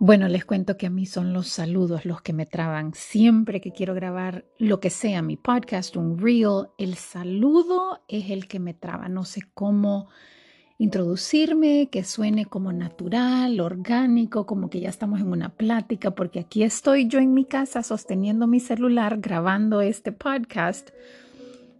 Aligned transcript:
Bueno, 0.00 0.28
les 0.28 0.44
cuento 0.44 0.76
que 0.76 0.86
a 0.86 0.90
mí 0.90 1.06
son 1.06 1.32
los 1.32 1.48
saludos 1.48 2.04
los 2.04 2.20
que 2.20 2.32
me 2.32 2.46
traban. 2.46 2.92
Siempre 2.94 3.60
que 3.60 3.70
quiero 3.70 3.94
grabar 3.94 4.44
lo 4.58 4.80
que 4.80 4.90
sea, 4.90 5.22
mi 5.22 5.36
podcast, 5.36 5.96
un 5.96 6.18
reel, 6.18 6.66
el 6.78 6.96
saludo 6.96 8.02
es 8.08 8.30
el 8.30 8.48
que 8.48 8.58
me 8.58 8.74
traba. 8.74 9.08
No 9.08 9.24
sé 9.24 9.42
cómo 9.54 10.08
introducirme, 10.78 11.88
que 11.90 12.02
suene 12.02 12.44
como 12.46 12.72
natural, 12.72 13.60
orgánico, 13.60 14.46
como 14.46 14.68
que 14.68 14.80
ya 14.80 14.88
estamos 14.88 15.20
en 15.20 15.28
una 15.28 15.50
plática, 15.50 16.10
porque 16.10 16.40
aquí 16.40 16.64
estoy 16.64 17.06
yo 17.06 17.20
en 17.20 17.32
mi 17.32 17.44
casa 17.44 17.82
sosteniendo 17.84 18.48
mi 18.48 18.58
celular, 18.58 19.20
grabando 19.20 19.80
este 19.80 20.10
podcast, 20.10 20.90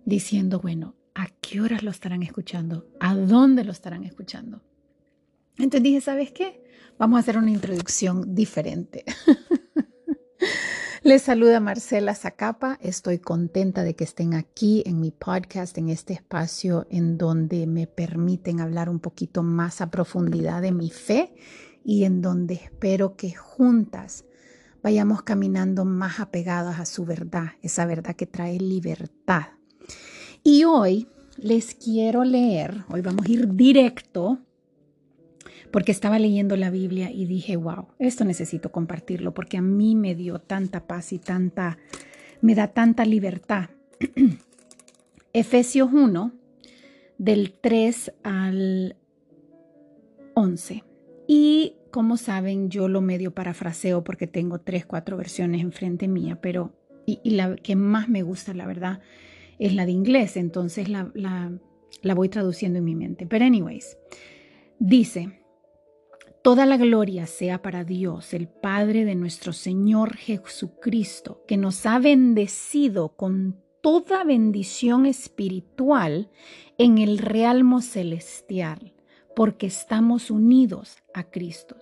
diciendo, 0.04 0.60
bueno, 0.60 0.94
¿a 1.14 1.26
qué 1.40 1.60
horas 1.60 1.82
lo 1.82 1.90
estarán 1.90 2.22
escuchando? 2.22 2.86
¿A 3.00 3.16
dónde 3.16 3.64
lo 3.64 3.72
estarán 3.72 4.04
escuchando? 4.04 4.62
Entonces 5.56 5.82
dije, 5.82 6.00
¿sabes 6.00 6.30
qué? 6.30 6.63
Vamos 6.96 7.16
a 7.16 7.20
hacer 7.20 7.38
una 7.38 7.50
introducción 7.50 8.36
diferente. 8.36 9.04
Les 11.02 11.22
saluda 11.22 11.58
Marcela 11.58 12.14
Zacapa. 12.14 12.78
Estoy 12.80 13.18
contenta 13.18 13.82
de 13.82 13.96
que 13.96 14.04
estén 14.04 14.34
aquí 14.34 14.84
en 14.86 15.00
mi 15.00 15.10
podcast, 15.10 15.76
en 15.76 15.88
este 15.88 16.12
espacio 16.12 16.86
en 16.90 17.18
donde 17.18 17.66
me 17.66 17.88
permiten 17.88 18.60
hablar 18.60 18.88
un 18.88 19.00
poquito 19.00 19.42
más 19.42 19.80
a 19.80 19.90
profundidad 19.90 20.62
de 20.62 20.70
mi 20.70 20.88
fe 20.88 21.34
y 21.84 22.04
en 22.04 22.22
donde 22.22 22.54
espero 22.54 23.16
que 23.16 23.34
juntas 23.34 24.24
vayamos 24.80 25.22
caminando 25.22 25.84
más 25.84 26.20
apegadas 26.20 26.78
a 26.78 26.86
su 26.86 27.04
verdad, 27.04 27.54
esa 27.60 27.86
verdad 27.86 28.14
que 28.14 28.26
trae 28.26 28.60
libertad. 28.60 29.46
Y 30.44 30.62
hoy 30.62 31.08
les 31.36 31.74
quiero 31.74 32.22
leer, 32.22 32.84
hoy 32.88 33.00
vamos 33.00 33.26
a 33.26 33.30
ir 33.30 33.52
directo 33.54 34.43
porque 35.74 35.90
estaba 35.90 36.20
leyendo 36.20 36.56
la 36.56 36.70
Biblia 36.70 37.10
y 37.10 37.26
dije, 37.26 37.56
wow, 37.56 37.88
esto 37.98 38.24
necesito 38.24 38.70
compartirlo 38.70 39.34
porque 39.34 39.56
a 39.56 39.60
mí 39.60 39.96
me 39.96 40.14
dio 40.14 40.38
tanta 40.38 40.86
paz 40.86 41.12
y 41.12 41.18
tanta, 41.18 41.78
me 42.40 42.54
da 42.54 42.68
tanta 42.68 43.04
libertad. 43.04 43.70
Efesios 45.32 45.92
1, 45.92 46.32
del 47.18 47.54
3 47.60 48.12
al 48.22 48.94
11. 50.34 50.84
Y 51.26 51.74
como 51.90 52.18
saben, 52.18 52.70
yo 52.70 52.86
lo 52.86 53.00
medio 53.00 53.34
parafraseo 53.34 54.04
porque 54.04 54.28
tengo 54.28 54.60
tres, 54.60 54.86
cuatro 54.86 55.16
versiones 55.16 55.60
enfrente 55.60 56.06
mía, 56.06 56.38
pero 56.40 56.72
y, 57.04 57.30
la 57.30 57.56
que 57.56 57.74
más 57.74 58.08
me 58.08 58.22
gusta, 58.22 58.54
la 58.54 58.68
verdad, 58.68 59.00
es 59.58 59.74
la 59.74 59.86
de 59.86 59.90
inglés, 59.90 60.36
entonces 60.36 60.88
la, 60.88 61.10
la, 61.14 61.50
la 62.02 62.14
voy 62.14 62.28
traduciendo 62.28 62.78
en 62.78 62.84
mi 62.84 62.94
mente. 62.94 63.26
Pero 63.26 63.44
anyways, 63.44 63.98
dice, 64.78 65.40
Toda 66.44 66.66
la 66.66 66.76
gloria 66.76 67.26
sea 67.26 67.62
para 67.62 67.84
Dios, 67.84 68.34
el 68.34 68.48
Padre 68.48 69.06
de 69.06 69.14
nuestro 69.14 69.54
Señor 69.54 70.14
Jesucristo, 70.14 71.42
que 71.48 71.56
nos 71.56 71.86
ha 71.86 71.98
bendecido 71.98 73.16
con 73.16 73.64
toda 73.80 74.24
bendición 74.24 75.06
espiritual 75.06 76.30
en 76.76 76.98
el 76.98 77.16
realmo 77.16 77.80
celestial, 77.80 78.92
porque 79.34 79.64
estamos 79.64 80.30
unidos 80.30 80.98
a 81.14 81.22
Cristo. 81.30 81.76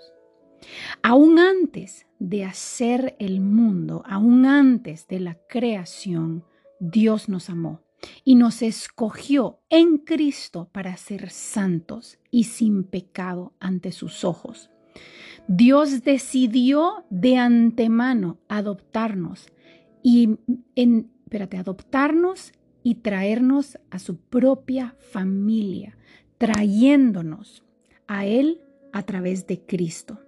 Aún 1.03 1.41
antes 1.41 2.07
de 2.21 2.45
hacer 2.45 3.17
el 3.19 3.41
mundo, 3.41 4.05
aún 4.07 4.47
antes 4.47 5.09
de 5.09 5.19
la 5.19 5.41
creación, 5.49 6.45
Dios 6.79 7.29
nos 7.29 7.51
amó 7.51 7.82
y 8.25 8.35
nos 8.35 8.63
escogió 8.63 9.61
en 9.69 9.99
Cristo 9.99 10.69
para 10.73 10.97
ser 10.97 11.31
santos 11.31 12.19
y 12.31 12.45
sin 12.45 12.85
pecado 12.85 13.53
ante 13.61 13.93
sus 13.93 14.25
ojos. 14.25 14.71
Dios 15.49 16.03
decidió 16.05 17.05
de 17.11 17.37
antemano 17.37 18.39
adoptarnos 18.49 19.47
y 20.03 20.39
espérate, 20.75 21.57
adoptarnos 21.57 22.53
y 22.83 22.97
traernos 22.97 23.79
a 23.91 23.99
su 23.99 24.17
propia 24.17 24.97
familia, 24.99 25.97
trayéndonos 26.39 27.65
a 28.07 28.27
Él 28.27 28.61
a 28.93 29.03
través 29.03 29.47
de 29.47 29.61
Cristo. 29.61 30.21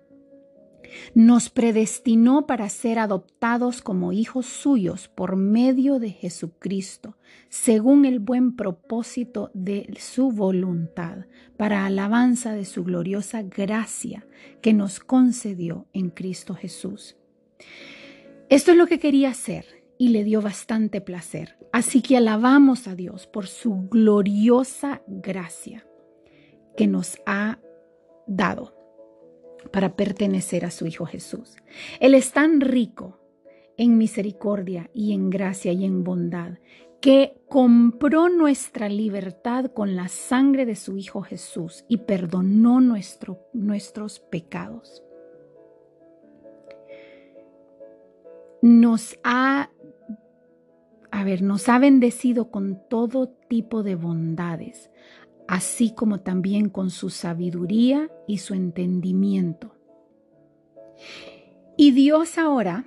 Nos 1.14 1.50
predestinó 1.50 2.46
para 2.46 2.68
ser 2.68 2.98
adoptados 2.98 3.82
como 3.82 4.12
hijos 4.12 4.46
suyos 4.46 5.08
por 5.08 5.36
medio 5.36 5.98
de 5.98 6.10
Jesucristo, 6.10 7.16
según 7.48 8.04
el 8.04 8.18
buen 8.18 8.56
propósito 8.56 9.50
de 9.54 9.94
su 9.98 10.30
voluntad, 10.30 11.26
para 11.56 11.86
alabanza 11.86 12.52
de 12.52 12.64
su 12.64 12.84
gloriosa 12.84 13.42
gracia 13.42 14.26
que 14.60 14.72
nos 14.72 15.00
concedió 15.00 15.86
en 15.92 16.10
Cristo 16.10 16.54
Jesús. 16.54 17.16
Esto 18.48 18.72
es 18.72 18.76
lo 18.76 18.86
que 18.86 18.98
quería 18.98 19.30
hacer 19.30 19.84
y 19.98 20.08
le 20.08 20.24
dio 20.24 20.42
bastante 20.42 21.00
placer. 21.00 21.56
Así 21.72 22.02
que 22.02 22.16
alabamos 22.16 22.86
a 22.86 22.94
Dios 22.94 23.26
por 23.26 23.46
su 23.46 23.88
gloriosa 23.88 25.02
gracia 25.06 25.86
que 26.76 26.86
nos 26.86 27.18
ha 27.26 27.58
dado 28.26 28.73
para 29.72 29.96
pertenecer 29.96 30.64
a 30.64 30.70
su 30.70 30.86
Hijo 30.86 31.06
Jesús. 31.06 31.56
Él 32.00 32.14
es 32.14 32.32
tan 32.32 32.60
rico 32.60 33.20
en 33.76 33.98
misericordia 33.98 34.90
y 34.94 35.12
en 35.12 35.30
gracia 35.30 35.72
y 35.72 35.84
en 35.84 36.04
bondad 36.04 36.58
que 37.04 37.38
compró 37.50 38.30
nuestra 38.30 38.88
libertad 38.88 39.66
con 39.66 39.94
la 39.94 40.08
sangre 40.08 40.64
de 40.64 40.74
su 40.74 40.96
Hijo 40.96 41.20
Jesús 41.20 41.84
y 41.86 41.98
perdonó 41.98 42.80
nuestro, 42.80 43.40
nuestros 43.52 44.20
pecados. 44.20 45.02
Nos 48.62 49.18
ha, 49.22 49.70
a 51.10 51.24
ver, 51.24 51.42
nos 51.42 51.68
ha 51.68 51.78
bendecido 51.78 52.50
con 52.50 52.80
todo 52.88 53.28
tipo 53.50 53.82
de 53.82 53.96
bondades 53.96 54.90
así 55.48 55.94
como 55.94 56.20
también 56.20 56.68
con 56.68 56.90
su 56.90 57.10
sabiduría 57.10 58.10
y 58.26 58.38
su 58.38 58.54
entendimiento. 58.54 59.74
Y 61.76 61.90
Dios 61.90 62.38
ahora 62.38 62.86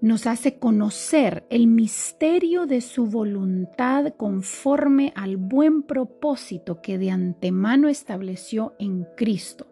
nos 0.00 0.26
hace 0.26 0.58
conocer 0.58 1.46
el 1.48 1.68
misterio 1.68 2.66
de 2.66 2.80
su 2.80 3.06
voluntad 3.06 4.14
conforme 4.16 5.12
al 5.14 5.36
buen 5.36 5.84
propósito 5.84 6.82
que 6.82 6.98
de 6.98 7.10
antemano 7.10 7.88
estableció 7.88 8.74
en 8.80 9.06
Cristo 9.16 9.68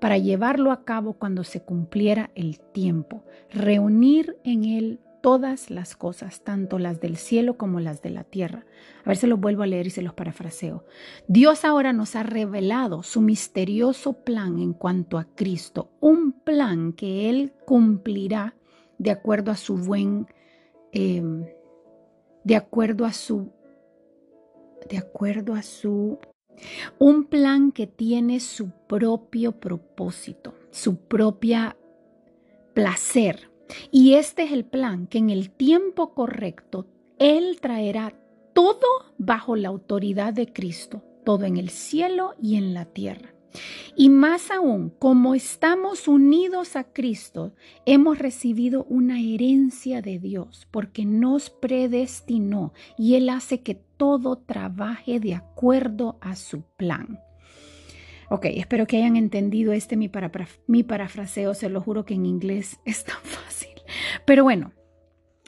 para 0.00 0.18
llevarlo 0.18 0.70
a 0.70 0.84
cabo 0.84 1.14
cuando 1.14 1.42
se 1.42 1.62
cumpliera 1.62 2.30
el 2.34 2.60
tiempo, 2.60 3.24
reunir 3.50 4.36
en 4.44 4.64
él 4.64 5.00
todas 5.22 5.70
las 5.70 5.96
cosas, 5.96 6.42
tanto 6.42 6.78
las 6.78 7.00
del 7.00 7.16
cielo 7.16 7.56
como 7.56 7.80
las 7.80 8.02
de 8.02 8.10
la 8.10 8.24
tierra. 8.24 8.66
A 9.04 9.08
ver, 9.08 9.16
se 9.16 9.28
los 9.28 9.40
vuelvo 9.40 9.62
a 9.62 9.66
leer 9.66 9.86
y 9.86 9.90
se 9.90 10.02
los 10.02 10.12
parafraseo. 10.12 10.84
Dios 11.28 11.64
ahora 11.64 11.92
nos 11.92 12.16
ha 12.16 12.24
revelado 12.24 13.02
su 13.02 13.20
misterioso 13.20 14.24
plan 14.24 14.58
en 14.58 14.74
cuanto 14.74 15.18
a 15.18 15.24
Cristo, 15.24 15.92
un 16.00 16.32
plan 16.32 16.92
que 16.92 17.30
Él 17.30 17.54
cumplirá 17.64 18.56
de 18.98 19.10
acuerdo 19.10 19.52
a 19.52 19.56
su 19.56 19.76
buen, 19.76 20.26
em, 20.92 21.46
de 22.44 22.56
acuerdo 22.56 23.06
a 23.06 23.12
su, 23.12 23.52
de 24.90 24.98
acuerdo 24.98 25.54
a 25.54 25.62
su, 25.62 26.18
un 26.98 27.24
plan 27.24 27.72
que 27.72 27.86
tiene 27.86 28.40
su 28.40 28.70
propio 28.88 29.52
propósito, 29.52 30.54
su 30.70 30.96
propia 30.96 31.76
placer 32.74 33.51
y 33.90 34.14
este 34.14 34.44
es 34.44 34.52
el 34.52 34.64
plan, 34.64 35.06
que 35.06 35.18
en 35.18 35.30
el 35.30 35.50
tiempo 35.50 36.14
correcto 36.14 36.86
Él 37.18 37.58
traerá 37.60 38.14
todo 38.52 38.86
bajo 39.18 39.56
la 39.56 39.68
autoridad 39.68 40.32
de 40.32 40.52
Cristo, 40.52 41.02
todo 41.24 41.44
en 41.44 41.56
el 41.56 41.70
cielo 41.70 42.34
y 42.40 42.56
en 42.56 42.74
la 42.74 42.86
tierra. 42.86 43.34
Y 43.96 44.08
más 44.08 44.50
aún, 44.50 44.90
como 44.98 45.34
estamos 45.34 46.08
unidos 46.08 46.76
a 46.76 46.84
Cristo, 46.84 47.54
hemos 47.84 48.18
recibido 48.18 48.84
una 48.84 49.20
herencia 49.20 50.00
de 50.00 50.18
Dios, 50.18 50.66
porque 50.70 51.04
nos 51.04 51.50
predestinó 51.50 52.72
y 52.96 53.14
Él 53.14 53.28
hace 53.28 53.60
que 53.60 53.74
todo 53.74 54.38
trabaje 54.38 55.20
de 55.20 55.34
acuerdo 55.34 56.18
a 56.20 56.34
su 56.36 56.62
plan. 56.76 57.20
Ok, 58.30 58.46
espero 58.46 58.86
que 58.86 58.96
hayan 58.96 59.16
entendido 59.16 59.74
este 59.74 59.96
mi, 59.96 60.08
parafraseo, 60.08 61.52
se 61.52 61.68
lo 61.68 61.82
juro 61.82 62.06
que 62.06 62.14
en 62.14 62.24
inglés 62.24 62.80
es 62.86 63.04
tan 63.04 63.20
fácil. 63.22 63.51
Pero 64.24 64.44
bueno, 64.44 64.72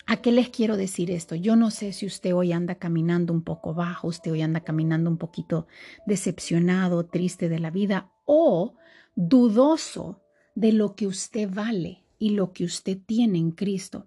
¿A 0.07 0.19
qué 0.19 0.33
les 0.33 0.51
quiero 0.51 0.77
decir 0.77 1.11
esto? 1.11 1.35
Yo 1.35 1.57
no 1.57 1.71
sé 1.71 1.95
si 1.95 2.05
usted 2.05 2.35
hoy 2.35 2.53
anda 2.53 2.75
caminando 2.75 3.33
un 3.33 3.43
poco 3.43 3.73
bajo, 3.73 4.09
usted 4.09 4.33
hoy 4.33 4.43
anda 4.43 4.61
caminando 4.61 5.09
un 5.09 5.17
poquito 5.17 5.67
decepcionado, 6.05 7.07
triste 7.07 7.49
de 7.49 7.59
la 7.59 7.71
vida 7.71 8.13
o 8.27 8.75
dudoso 9.15 10.23
de 10.55 10.73
lo 10.73 10.95
que 10.95 11.07
usted 11.07 11.49
vale 11.51 12.05
y 12.19 12.31
lo 12.31 12.53
que 12.53 12.65
usted 12.65 12.99
tiene 13.07 13.39
en 13.39 13.53
Cristo. 13.53 14.07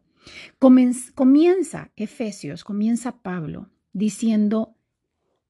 Comienza 0.59 1.91
Efesios, 1.95 2.63
comienza 2.63 3.23
Pablo 3.23 3.71
diciendo, 3.91 4.75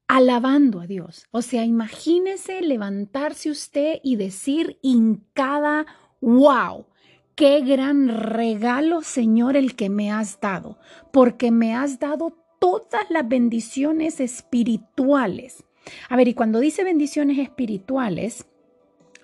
alabando 0.07 0.79
a 0.79 0.87
Dios. 0.87 1.27
O 1.31 1.41
sea, 1.41 1.65
imagínese 1.65 2.61
levantarse 2.61 3.49
usted 3.49 3.99
y 4.01 4.15
decir 4.15 4.79
en 4.81 5.25
cada 5.33 5.85
wow, 6.21 6.85
qué 7.37 7.61
gran 7.61 8.09
regalo, 8.09 9.03
Señor, 9.03 9.55
el 9.55 9.75
que 9.75 9.89
me 9.89 10.11
has 10.11 10.41
dado, 10.41 10.79
porque 11.13 11.51
me 11.51 11.75
has 11.75 11.99
dado 11.99 12.35
todas 12.59 13.09
las 13.11 13.29
bendiciones 13.29 14.19
espirituales. 14.19 15.63
A 16.09 16.17
ver, 16.17 16.27
y 16.27 16.33
cuando 16.33 16.59
dice 16.59 16.83
bendiciones 16.83 17.37
espirituales, 17.37 18.47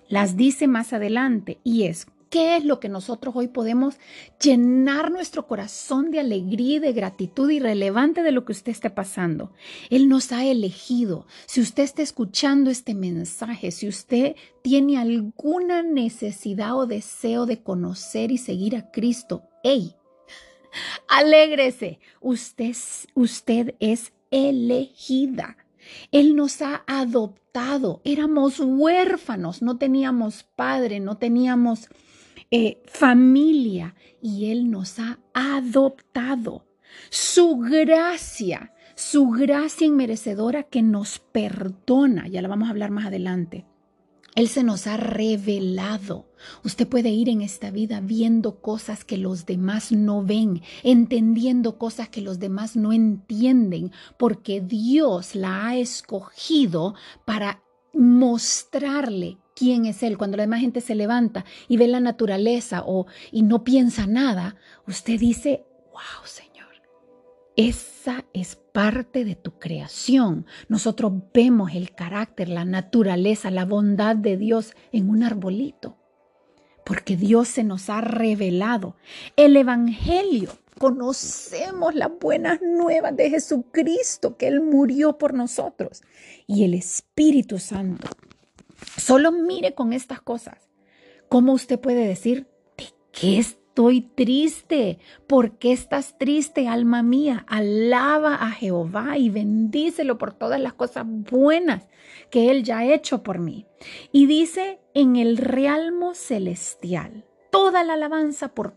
las 0.08 0.36
dice 0.36 0.68
más 0.68 0.92
adelante 0.92 1.58
y 1.64 1.84
es 1.84 2.06
¿Qué 2.34 2.56
es 2.56 2.64
lo 2.64 2.80
que 2.80 2.88
nosotros 2.88 3.36
hoy 3.36 3.46
podemos 3.46 3.94
llenar 4.42 5.12
nuestro 5.12 5.46
corazón 5.46 6.10
de 6.10 6.18
alegría 6.18 6.78
y 6.78 6.78
de 6.80 6.92
gratitud 6.92 7.48
irrelevante 7.48 8.24
de 8.24 8.32
lo 8.32 8.44
que 8.44 8.50
usted 8.50 8.72
esté 8.72 8.90
pasando? 8.90 9.52
Él 9.88 10.08
nos 10.08 10.32
ha 10.32 10.44
elegido. 10.44 11.28
Si 11.46 11.60
usted 11.60 11.84
está 11.84 12.02
escuchando 12.02 12.72
este 12.72 12.92
mensaje, 12.92 13.70
si 13.70 13.86
usted 13.86 14.34
tiene 14.62 14.98
alguna 14.98 15.84
necesidad 15.84 16.76
o 16.76 16.88
deseo 16.88 17.46
de 17.46 17.62
conocer 17.62 18.32
y 18.32 18.38
seguir 18.38 18.74
a 18.74 18.90
Cristo, 18.90 19.44
¡hey! 19.62 19.94
Alégrese. 21.06 22.00
Usted, 22.20 22.74
usted 23.14 23.76
es 23.78 24.12
elegida. 24.32 25.56
Él 26.10 26.34
nos 26.34 26.62
ha 26.62 26.82
adoptado. 26.88 28.00
Éramos 28.02 28.58
huérfanos, 28.58 29.62
no 29.62 29.78
teníamos 29.78 30.42
padre, 30.56 30.98
no 30.98 31.16
teníamos 31.16 31.88
eh, 32.50 32.82
familia 32.86 33.94
y 34.22 34.50
Él 34.50 34.70
nos 34.70 34.98
ha 34.98 35.18
adoptado. 35.32 36.66
Su 37.10 37.58
gracia, 37.58 38.72
su 38.94 39.28
gracia 39.30 39.86
inmerecedora 39.86 40.64
que 40.64 40.82
nos 40.82 41.18
perdona, 41.18 42.28
ya 42.28 42.42
la 42.42 42.48
vamos 42.48 42.68
a 42.68 42.70
hablar 42.70 42.90
más 42.90 43.06
adelante. 43.06 43.66
Él 44.34 44.48
se 44.48 44.64
nos 44.64 44.88
ha 44.88 44.96
revelado. 44.96 46.28
Usted 46.64 46.88
puede 46.88 47.10
ir 47.10 47.28
en 47.28 47.40
esta 47.40 47.70
vida 47.70 48.00
viendo 48.00 48.60
cosas 48.60 49.04
que 49.04 49.16
los 49.16 49.46
demás 49.46 49.92
no 49.92 50.24
ven, 50.24 50.62
entendiendo 50.82 51.78
cosas 51.78 52.08
que 52.08 52.20
los 52.20 52.40
demás 52.40 52.74
no 52.74 52.92
entienden, 52.92 53.92
porque 54.18 54.60
Dios 54.60 55.36
la 55.36 55.68
ha 55.68 55.76
escogido 55.76 56.94
para 57.24 57.62
mostrarle 57.92 59.38
quién 59.54 59.86
es 59.86 60.02
Él. 60.02 60.18
Cuando 60.18 60.36
la 60.36 60.44
demás 60.44 60.60
gente 60.60 60.80
se 60.80 60.94
levanta 60.94 61.44
y 61.68 61.76
ve 61.76 61.88
la 61.88 62.00
naturaleza 62.00 62.82
o, 62.86 63.06
y 63.32 63.42
no 63.42 63.64
piensa 63.64 64.06
nada, 64.06 64.56
usted 64.86 65.18
dice, 65.18 65.64
wow, 65.92 66.24
Señor, 66.24 66.54
esa 67.56 68.24
es 68.32 68.56
parte 68.56 69.24
de 69.24 69.36
tu 69.36 69.58
creación. 69.58 70.46
Nosotros 70.68 71.12
vemos 71.32 71.72
el 71.74 71.94
carácter, 71.94 72.48
la 72.48 72.64
naturaleza, 72.64 73.50
la 73.50 73.64
bondad 73.64 74.16
de 74.16 74.36
Dios 74.36 74.74
en 74.92 75.08
un 75.08 75.22
arbolito, 75.22 75.96
porque 76.84 77.16
Dios 77.16 77.48
se 77.48 77.64
nos 77.64 77.88
ha 77.90 78.00
revelado. 78.00 78.96
El 79.36 79.56
Evangelio 79.56 80.50
conocemos 80.78 81.94
las 81.94 82.10
buenas 82.20 82.60
nuevas 82.60 83.16
de 83.16 83.30
Jesucristo, 83.30 84.36
que 84.36 84.48
Él 84.48 84.60
murió 84.60 85.16
por 85.18 85.32
nosotros. 85.32 86.02
Y 86.46 86.64
el 86.64 86.74
Espíritu 86.74 87.58
Santo 87.58 88.08
Solo 88.96 89.32
mire 89.32 89.74
con 89.74 89.92
estas 89.92 90.20
cosas. 90.20 90.70
¿Cómo 91.28 91.52
usted 91.52 91.80
puede 91.80 92.06
decir, 92.06 92.46
¿de 92.76 92.86
qué 93.12 93.38
estoy 93.38 94.02
triste? 94.02 94.98
¿Por 95.26 95.58
qué 95.58 95.72
estás 95.72 96.16
triste, 96.18 96.68
alma 96.68 97.02
mía? 97.02 97.44
Alaba 97.48 98.36
a 98.36 98.50
Jehová 98.50 99.18
y 99.18 99.30
bendícelo 99.30 100.18
por 100.18 100.32
todas 100.32 100.60
las 100.60 100.74
cosas 100.74 101.04
buenas 101.06 101.88
que 102.30 102.50
Él 102.50 102.62
ya 102.62 102.78
ha 102.78 102.94
hecho 102.94 103.22
por 103.22 103.38
mí. 103.38 103.66
Y 104.12 104.26
dice, 104.26 104.80
en 104.94 105.16
el 105.16 105.36
realmo 105.36 106.14
celestial, 106.14 107.24
toda 107.50 107.82
la 107.84 107.94
alabanza 107.94 108.54
por 108.54 108.76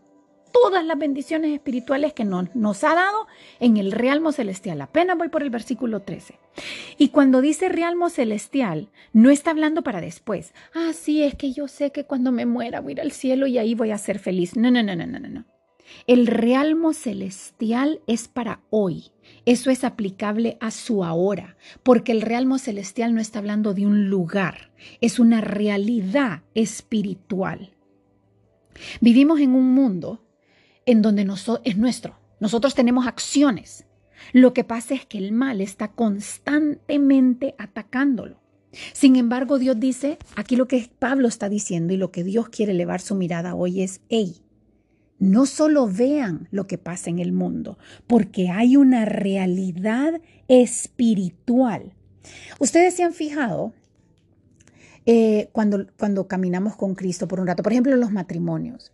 todas 0.52 0.84
las 0.84 0.98
bendiciones 0.98 1.52
espirituales 1.52 2.12
que 2.12 2.24
nos, 2.24 2.84
ha 2.84 2.94
dado 2.94 3.26
en 3.60 3.76
el 3.76 3.92
realmo 3.92 4.32
celestial. 4.32 4.80
Apenas 4.80 5.16
voy 5.18 5.28
por 5.28 5.42
el 5.42 5.50
versículo 5.50 6.00
13. 6.00 6.38
Y 6.98 7.08
cuando 7.08 7.40
dice 7.40 7.68
realmo 7.68 8.10
celestial, 8.10 8.88
no 9.12 9.30
está 9.30 9.50
hablando 9.50 9.82
para 9.82 10.00
después. 10.00 10.54
Ah, 10.74 10.92
sí, 10.92 11.22
es 11.22 11.34
que 11.34 11.52
yo 11.52 11.68
sé 11.68 11.92
que 11.92 12.04
cuando 12.04 12.32
me 12.32 12.46
muera 12.46 12.80
voy 12.80 12.92
a 12.92 12.94
ir 12.94 13.00
al 13.00 13.12
cielo 13.12 13.46
y 13.46 13.58
ahí 13.58 13.74
voy 13.74 13.90
a 13.90 13.98
ser 13.98 14.18
feliz. 14.18 14.56
No, 14.56 14.70
no, 14.70 14.82
no, 14.82 14.94
no, 14.94 15.06
no, 15.06 15.18
no. 15.18 15.44
El 16.06 16.26
realmo 16.26 16.92
celestial 16.92 18.00
es 18.06 18.28
para 18.28 18.60
hoy. 18.70 19.10
Eso 19.44 19.70
es 19.70 19.84
aplicable 19.84 20.56
a 20.60 20.70
su 20.70 21.04
ahora, 21.04 21.56
porque 21.82 22.12
el 22.12 22.22
realmo 22.22 22.58
celestial 22.58 23.14
no 23.14 23.20
está 23.20 23.38
hablando 23.38 23.74
de 23.74 23.86
un 23.86 24.08
lugar, 24.08 24.70
es 25.00 25.18
una 25.18 25.40
realidad 25.40 26.42
espiritual. 26.54 27.74
Vivimos 29.00 29.40
en 29.40 29.54
un 29.54 29.72
mundo 29.74 30.22
en 30.88 31.02
donde 31.02 31.28
es 31.64 31.76
nuestro. 31.76 32.18
Nosotros 32.40 32.74
tenemos 32.74 33.06
acciones. 33.06 33.84
Lo 34.32 34.54
que 34.54 34.64
pasa 34.64 34.94
es 34.94 35.04
que 35.04 35.18
el 35.18 35.32
mal 35.32 35.60
está 35.60 35.88
constantemente 35.88 37.54
atacándolo. 37.58 38.40
Sin 38.94 39.16
embargo, 39.16 39.58
Dios 39.58 39.78
dice, 39.78 40.16
aquí 40.34 40.56
lo 40.56 40.66
que 40.66 40.90
Pablo 40.98 41.28
está 41.28 41.50
diciendo 41.50 41.92
y 41.92 41.98
lo 41.98 42.10
que 42.10 42.24
Dios 42.24 42.48
quiere 42.48 42.72
elevar 42.72 43.02
su 43.02 43.14
mirada 43.14 43.54
hoy 43.54 43.82
es, 43.82 44.00
hey, 44.08 44.36
no 45.18 45.44
solo 45.44 45.88
vean 45.88 46.48
lo 46.52 46.66
que 46.66 46.78
pasa 46.78 47.10
en 47.10 47.18
el 47.18 47.32
mundo, 47.32 47.76
porque 48.06 48.48
hay 48.48 48.78
una 48.78 49.04
realidad 49.04 50.22
espiritual. 50.48 51.92
Ustedes 52.60 52.94
se 52.94 53.02
han 53.02 53.12
fijado 53.12 53.74
eh, 55.04 55.50
cuando, 55.52 55.86
cuando 55.98 56.28
caminamos 56.28 56.76
con 56.76 56.94
Cristo 56.94 57.28
por 57.28 57.40
un 57.40 57.46
rato, 57.46 57.62
por 57.62 57.72
ejemplo, 57.72 57.94
los 57.96 58.10
matrimonios 58.10 58.90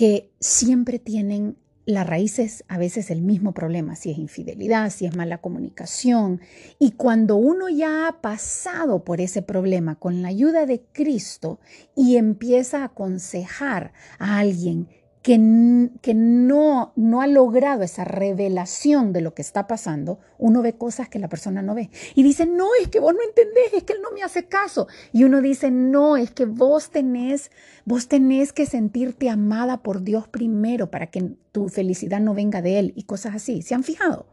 que 0.00 0.32
siempre 0.40 0.98
tienen 0.98 1.58
las 1.84 2.06
raíces 2.06 2.64
a 2.68 2.78
veces 2.78 3.10
el 3.10 3.20
mismo 3.20 3.52
problema, 3.52 3.96
si 3.96 4.10
es 4.10 4.16
infidelidad, 4.16 4.88
si 4.88 5.04
es 5.04 5.14
mala 5.14 5.42
comunicación. 5.42 6.40
Y 6.78 6.92
cuando 6.92 7.36
uno 7.36 7.68
ya 7.68 8.08
ha 8.08 8.22
pasado 8.22 9.04
por 9.04 9.20
ese 9.20 9.42
problema 9.42 9.96
con 9.96 10.22
la 10.22 10.28
ayuda 10.28 10.64
de 10.64 10.80
Cristo 10.80 11.60
y 11.94 12.16
empieza 12.16 12.80
a 12.80 12.84
aconsejar 12.84 13.92
a 14.18 14.38
alguien 14.38 14.88
que, 15.22 15.90
que 16.00 16.14
no, 16.14 16.92
no 16.96 17.20
ha 17.20 17.26
logrado 17.26 17.82
esa 17.82 18.04
revelación 18.04 19.12
de 19.12 19.20
lo 19.20 19.34
que 19.34 19.42
está 19.42 19.66
pasando, 19.66 20.18
uno 20.38 20.62
ve 20.62 20.74
cosas 20.74 21.08
que 21.08 21.18
la 21.18 21.28
persona 21.28 21.60
no 21.60 21.74
ve. 21.74 21.90
Y 22.14 22.22
dice, 22.22 22.46
no, 22.46 22.68
es 22.80 22.88
que 22.88 23.00
vos 23.00 23.12
no 23.12 23.20
entendés, 23.22 23.74
es 23.74 23.84
que 23.84 23.92
él 23.92 24.00
no 24.02 24.12
me 24.12 24.22
hace 24.22 24.46
caso. 24.46 24.88
Y 25.12 25.24
uno 25.24 25.42
dice, 25.42 25.70
no, 25.70 26.16
es 26.16 26.30
que 26.30 26.46
vos 26.46 26.90
tenés, 26.90 27.50
vos 27.84 28.08
tenés 28.08 28.52
que 28.52 28.64
sentirte 28.64 29.28
amada 29.28 29.82
por 29.82 30.02
Dios 30.02 30.26
primero 30.26 30.90
para 30.90 31.08
que 31.08 31.34
tu 31.52 31.68
felicidad 31.68 32.20
no 32.20 32.34
venga 32.34 32.62
de 32.62 32.78
él 32.78 32.92
y 32.96 33.02
cosas 33.02 33.34
así. 33.34 33.60
¿Se 33.60 33.74
han 33.74 33.84
fijado? 33.84 34.26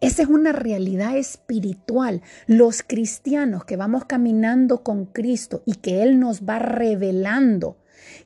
Esa 0.00 0.22
es 0.22 0.28
una 0.28 0.50
realidad 0.50 1.16
espiritual. 1.16 2.22
Los 2.46 2.82
cristianos 2.82 3.64
que 3.64 3.76
vamos 3.76 4.06
caminando 4.06 4.82
con 4.82 5.04
Cristo 5.04 5.62
y 5.64 5.74
que 5.74 6.02
Él 6.02 6.18
nos 6.18 6.42
va 6.42 6.58
revelando 6.58 7.76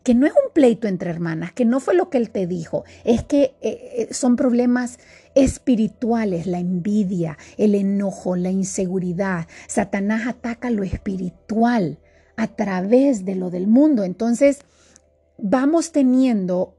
que 0.03 0.15
no 0.15 0.27
es 0.27 0.33
un 0.33 0.53
pleito 0.53 0.89
entre 0.89 1.11
hermanas, 1.11 1.53
que 1.53 1.65
no 1.65 1.81
fue 1.81 1.95
lo 1.95 2.11
que 2.11 2.19
él 2.19 2.31
te 2.31 2.47
dijo, 2.47 2.85
es 3.05 3.23
que 3.25 3.55
eh, 3.61 4.07
eh, 4.09 4.09
son 4.13 4.37
problemas 4.37 4.99
espirituales, 5.35 6.47
la 6.47 6.59
envidia, 6.59 7.39
el 7.59 7.75
enojo, 7.75 8.37
la 8.37 8.51
inseguridad. 8.51 9.47
Satanás 9.69 10.27
ataca 10.27 10.71
lo 10.71 10.83
espiritual 10.83 11.99
a 12.37 12.49
través 12.49 13.25
de 13.25 13.35
lo 13.35 13.51
del 13.51 13.67
mundo. 13.67 14.05
Entonces, 14.05 14.61
vamos 15.39 15.93
teniendo 15.93 16.75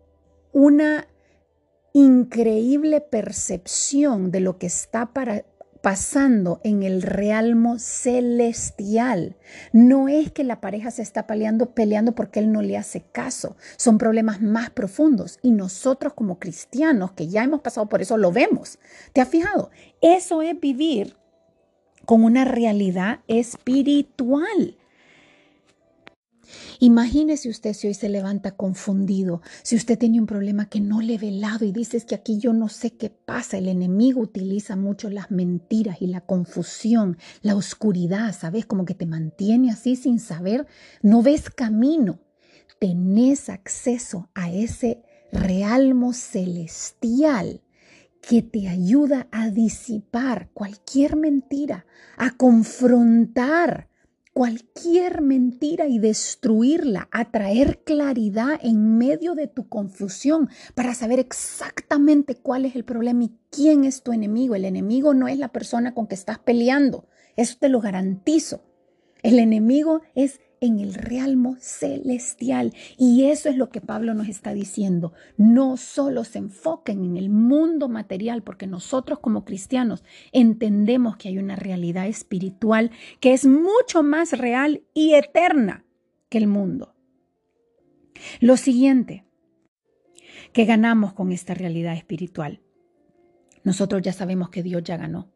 una 0.51 1.07
increíble 1.93 3.01
percepción 3.01 4.31
de 4.31 4.39
lo 4.39 4.57
que 4.57 4.67
está 4.67 5.13
para, 5.13 5.45
pasando 5.87 6.59
en 6.65 6.83
el 6.83 7.01
realmo 7.01 7.79
celestial. 7.79 9.37
No 9.71 10.09
es 10.09 10.33
que 10.33 10.43
la 10.43 10.59
pareja 10.59 10.91
se 10.91 11.01
está 11.01 11.27
peleando, 11.27 11.73
peleando 11.73 12.13
porque 12.13 12.39
él 12.41 12.51
no 12.51 12.61
le 12.61 12.75
hace 12.75 13.05
caso. 13.13 13.55
Son 13.77 13.97
problemas 13.97 14.41
más 14.41 14.69
profundos 14.69 15.39
y 15.41 15.51
nosotros 15.51 16.11
como 16.11 16.39
cristianos 16.39 17.13
que 17.13 17.29
ya 17.29 17.41
hemos 17.41 17.61
pasado 17.61 17.87
por 17.87 18.01
eso 18.01 18.17
lo 18.17 18.33
vemos. 18.33 18.79
¿Te 19.13 19.21
has 19.21 19.29
fijado? 19.29 19.71
Eso 20.01 20.41
es 20.41 20.59
vivir 20.59 21.15
con 22.03 22.25
una 22.25 22.43
realidad 22.43 23.21
espiritual. 23.29 24.75
Imagínese 26.79 27.49
usted 27.49 27.73
si 27.73 27.87
hoy 27.87 27.93
se 27.93 28.09
levanta 28.09 28.51
confundido, 28.51 29.41
si 29.63 29.75
usted 29.75 29.97
tiene 29.97 30.19
un 30.19 30.27
problema 30.27 30.69
que 30.69 30.79
no 30.79 31.01
le 31.01 31.15
he 31.15 31.17
velado 31.17 31.65
y 31.65 31.71
dices 31.71 32.05
que 32.05 32.15
aquí 32.15 32.39
yo 32.39 32.53
no 32.53 32.69
sé 32.69 32.91
qué 32.91 33.09
pasa, 33.09 33.57
el 33.57 33.67
enemigo 33.67 34.21
utiliza 34.21 34.75
mucho 34.75 35.09
las 35.09 35.31
mentiras 35.31 36.01
y 36.01 36.07
la 36.07 36.21
confusión, 36.21 37.17
la 37.41 37.55
oscuridad, 37.55 38.33
¿sabes? 38.33 38.65
Como 38.65 38.85
que 38.85 38.93
te 38.93 39.05
mantiene 39.05 39.71
así 39.71 39.95
sin 39.95 40.19
saber, 40.19 40.67
no 41.01 41.21
ves 41.21 41.49
camino. 41.49 42.19
Tenés 42.79 43.49
acceso 43.49 44.29
a 44.35 44.51
ese 44.51 45.01
realmo 45.31 46.13
celestial 46.13 47.63
que 48.21 48.41
te 48.41 48.67
ayuda 48.67 49.27
a 49.31 49.49
disipar 49.49 50.49
cualquier 50.53 51.15
mentira, 51.15 51.85
a 52.17 52.31
confrontar 52.31 53.89
cualquier 54.37 55.23
mentira 55.23 55.87
y 55.87 55.97
destruirla, 55.97 57.09
atraer 57.11 57.79
claridad 57.83 58.59
en 58.61 58.99
medio 58.99 59.33
de 59.33 59.47
tu 59.47 59.67
confusión 59.67 60.47
para 60.75 60.93
saber 60.93 61.17
exactamente 61.17 62.35
cuál 62.35 62.65
es 62.65 62.75
el 62.75 62.85
problema 62.85 63.23
y 63.23 63.31
quién 63.49 63.83
es 63.83 64.03
tu 64.03 64.13
enemigo. 64.13 64.53
El 64.53 64.65
enemigo 64.65 65.15
no 65.15 65.27
es 65.27 65.39
la 65.39 65.47
persona 65.47 65.95
con 65.95 66.05
que 66.05 66.13
estás 66.13 66.37
peleando, 66.37 67.07
eso 67.35 67.55
te 67.59 67.67
lo 67.67 67.81
garantizo. 67.81 68.61
El 69.23 69.39
enemigo 69.39 70.01
es 70.13 70.39
en 70.61 70.79
el 70.79 70.93
realmo 70.93 71.55
celestial. 71.59 72.73
Y 72.97 73.25
eso 73.25 73.49
es 73.49 73.57
lo 73.57 73.69
que 73.69 73.81
Pablo 73.81 74.13
nos 74.13 74.27
está 74.27 74.53
diciendo. 74.53 75.13
No 75.37 75.77
solo 75.77 76.23
se 76.23 76.39
enfoquen 76.39 77.03
en 77.03 77.17
el 77.17 77.29
mundo 77.29 77.89
material, 77.89 78.43
porque 78.43 78.67
nosotros 78.67 79.19
como 79.19 79.45
cristianos 79.45 80.03
entendemos 80.31 81.17
que 81.17 81.29
hay 81.29 81.37
una 81.37 81.55
realidad 81.55 82.07
espiritual 82.07 82.91
que 83.19 83.33
es 83.33 83.45
mucho 83.45 84.03
más 84.03 84.37
real 84.37 84.83
y 84.93 85.13
eterna 85.13 85.85
que 86.29 86.37
el 86.37 86.47
mundo. 86.47 86.95
Lo 88.39 88.57
siguiente 88.57 89.25
que 90.53 90.65
ganamos 90.65 91.13
con 91.13 91.31
esta 91.31 91.53
realidad 91.53 91.95
espiritual. 91.95 92.61
Nosotros 93.63 94.01
ya 94.01 94.13
sabemos 94.13 94.49
que 94.49 94.63
Dios 94.63 94.83
ya 94.83 94.97
ganó. 94.97 95.31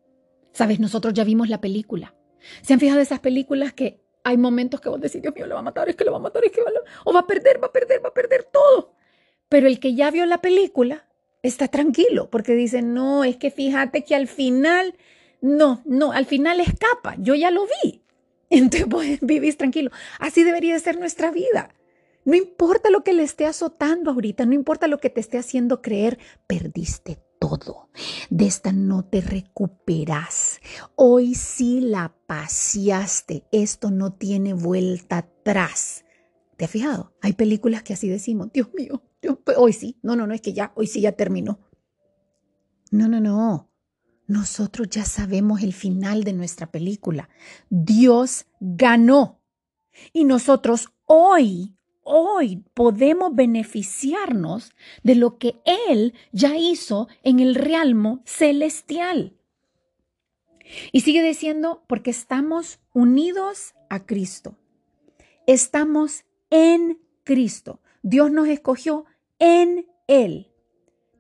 Sabes, 0.54 0.80
nosotros 0.80 1.14
ya 1.14 1.24
vimos 1.24 1.50
la 1.50 1.62
película. 1.62 2.16
¿Se 2.62 2.74
han 2.74 2.80
fijado 2.80 3.00
esas 3.00 3.20
películas 3.20 3.74
que 3.74 4.01
hay 4.24 4.38
momentos 4.38 4.82
que 4.82 4.90
vos 4.90 5.00
decís, 5.00 5.22
Dios 5.22 5.34
mío, 5.36 5.48
lo 5.48 5.56
va 5.56 5.62
a 5.62 5.64
matar, 5.64 5.90
es 5.90 5.96
que 5.96 6.04
lo 6.04 6.12
va 6.12 6.18
a 6.18 6.22
matar, 6.22 6.44
es 6.46 6.52
que 6.52 6.62
va 6.62 6.70
a... 6.70 6.74
o 7.06 7.14
va 7.14 7.22
a 7.22 7.28
perder, 7.28 7.62
va 7.62 7.68
a 7.68 7.72
perder, 7.72 8.04
va 8.04 8.10
a 8.10 8.14
perder 8.14 8.44
todo. 8.44 8.94
Pero 9.50 9.68
el 9.68 9.80
que 9.80 9.96
ya 9.96 10.12
vio 10.12 10.26
la 10.26 10.40
película 10.40 11.08
está 11.44 11.68
tranquilo 11.68 12.30
porque 12.30 12.54
dice, 12.54 12.82
no, 12.82 13.24
es 13.24 13.38
que 13.38 13.52
fíjate 13.52 14.04
que 14.04 14.16
al 14.16 14.28
final, 14.28 14.96
no, 15.42 15.82
no, 15.86 16.12
al 16.12 16.26
final 16.26 16.60
escapa, 16.60 17.16
yo 17.18 17.36
ya 17.36 17.52
lo 17.52 17.66
vi. 17.66 18.04
Entonces 18.50 19.20
vivís 19.22 19.58
tranquilo. 19.58 19.92
Así 20.20 20.44
debería 20.44 20.78
ser 20.80 21.00
nuestra 21.00 21.32
vida. 21.32 21.74
No 22.24 22.36
importa 22.36 22.90
lo 22.90 23.04
que 23.04 23.14
le 23.14 23.24
esté 23.24 23.46
azotando 23.46 24.12
ahorita, 24.12 24.46
no 24.46 24.54
importa 24.54 24.88
lo 24.88 25.00
que 25.00 25.10
te 25.10 25.20
esté 25.20 25.38
haciendo 25.38 25.82
creer, 25.82 26.20
perdiste 26.46 27.18
todo. 27.42 27.90
De 28.30 28.46
esta 28.46 28.72
no 28.72 29.04
te 29.04 29.20
recuperas. 29.20 30.62
Hoy 30.96 31.34
sí 31.34 31.82
la 31.82 32.16
paseaste. 32.28 33.48
Esto 33.52 33.90
no 33.90 34.14
tiene 34.14 34.54
vuelta 34.54 35.18
atrás. 35.18 36.06
¿Te 36.56 36.66
has 36.66 36.72
fijado? 36.72 37.16
Hay 37.20 37.34
películas 37.34 37.82
que 37.82 37.94
así 37.94 38.08
decimos, 38.08 38.52
Dios 38.54 38.70
mío, 38.76 39.02
hoy 39.58 39.74
sí. 39.74 39.98
No, 40.04 40.16
no, 40.16 40.28
no, 40.28 40.36
es 40.36 40.42
que 40.42 40.54
ya, 40.54 40.72
hoy 40.76 40.86
sí 40.86 41.02
ya 41.02 41.14
terminó. 41.14 41.60
No, 42.92 43.08
no, 43.08 43.20
no. 43.20 43.72
Nosotros 44.28 44.90
ya 44.90 45.04
sabemos 45.04 45.64
el 45.64 45.74
final 45.74 46.24
de 46.24 46.34
nuestra 46.34 46.72
película. 46.72 47.28
Dios 47.70 48.46
ganó. 48.60 49.42
Y 50.14 50.26
nosotros 50.26 50.90
hoy, 51.06 51.76
hoy 52.12 52.64
podemos 52.74 53.34
beneficiarnos 53.34 54.74
de 55.04 55.16
lo 55.16 55.38
que 55.38 55.62
Él 55.66 56.14
ya 56.32 56.58
hizo 56.58 57.08
en 57.24 57.40
el 57.40 57.56
realmo 57.56 58.22
celestial. 58.26 59.38
Y 60.92 61.02
sigue 61.02 61.24
diciendo, 61.24 61.84
porque 61.88 62.12
estamos 62.12 62.80
unidos 62.94 63.74
a 63.90 64.06
Cristo. 64.06 64.56
Estamos 65.48 66.26
en 66.50 67.00
Cristo. 67.24 67.80
Dios 68.04 68.32
nos 68.32 68.48
escogió 68.48 69.06
en 69.40 69.88
Él. 70.08 70.51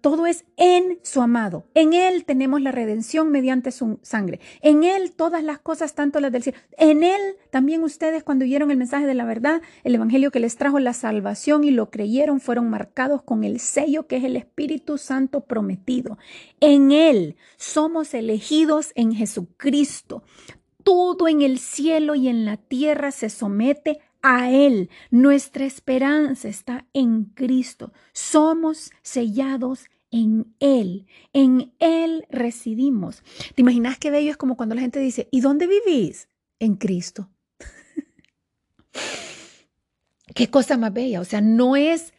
Todo 0.02 0.26
es 0.26 0.46
en 0.58 0.98
su 1.04 1.22
amado. 1.22 1.66
En 1.76 1.94
Él 1.94 2.26
tenemos 2.26 2.60
la 2.60 2.72
redención 2.72 3.30
mediante 3.30 3.72
su 3.72 4.00
sangre. 4.02 4.40
En 4.62 4.84
Él 4.84 5.12
todas 5.12 5.44
las 5.44 5.60
cosas, 5.60 5.94
tanto 5.94 6.20
las 6.20 6.32
del 6.32 6.42
cielo. 6.42 6.58
En 6.78 7.04
Él 7.04 7.22
también 7.52 7.84
ustedes 7.84 8.24
cuando 8.24 8.44
oyeron 8.44 8.72
el 8.72 8.78
mensaje 8.78 9.06
de 9.06 9.14
la 9.14 9.26
verdad, 9.26 9.62
el 9.84 9.94
Evangelio 9.94 10.32
que 10.32 10.40
les 10.40 10.58
trajo 10.58 10.80
la 10.80 10.94
salvación 10.94 11.64
y 11.64 11.72
lo 11.72 11.92
creyeron, 11.92 12.40
fueron 12.40 12.70
marcados 12.70 13.22
con 13.22 13.44
el 13.44 13.60
sello 13.60 14.08
que 14.08 14.18
es 14.18 14.24
el 14.24 14.36
Espíritu 14.36 14.98
Santo 14.98 15.42
prometido. 15.42 16.18
En 16.60 16.92
Él 16.92 17.36
somos 17.58 18.16
elegidos 18.16 18.92
en 18.96 19.14
Jesucristo. 19.14 20.24
Todo 20.84 21.28
en 21.28 21.44
el 21.44 21.60
cielo 21.60 22.16
y 22.16 22.28
en 22.28 22.44
la 22.44 22.58
tierra 22.58 23.12
se 23.12 23.30
somete 23.30 24.00
a 24.00 24.11
Él. 24.24 24.90
Nuestra 25.10 25.66
esperanza 25.66 26.48
está 26.48 26.86
en 26.94 27.26
Cristo. 27.26 27.92
Somos 28.14 28.92
sellados 29.02 29.90
en 30.12 30.54
Él. 30.60 31.08
En 31.34 31.74
Él 31.80 32.26
residimos. 32.30 33.24
¿Te 33.56 33.62
imaginas 33.62 33.98
qué 33.98 34.12
bello 34.12 34.32
es 34.32 34.38
como 34.38 34.58
cuando 34.58 34.76
la 34.76 34.82
gente 34.82 35.00
dice, 35.00 35.28
¿y 35.32 35.42
dónde 35.42 35.68
vivís? 35.68 36.28
En 36.60 36.76
Cristo. 36.76 37.30
qué 40.36 40.50
cosa 40.50 40.78
más 40.78 40.94
bella. 40.94 41.22
O 41.22 41.26
sea, 41.26 41.42
no 41.42 41.76
es 41.76 42.14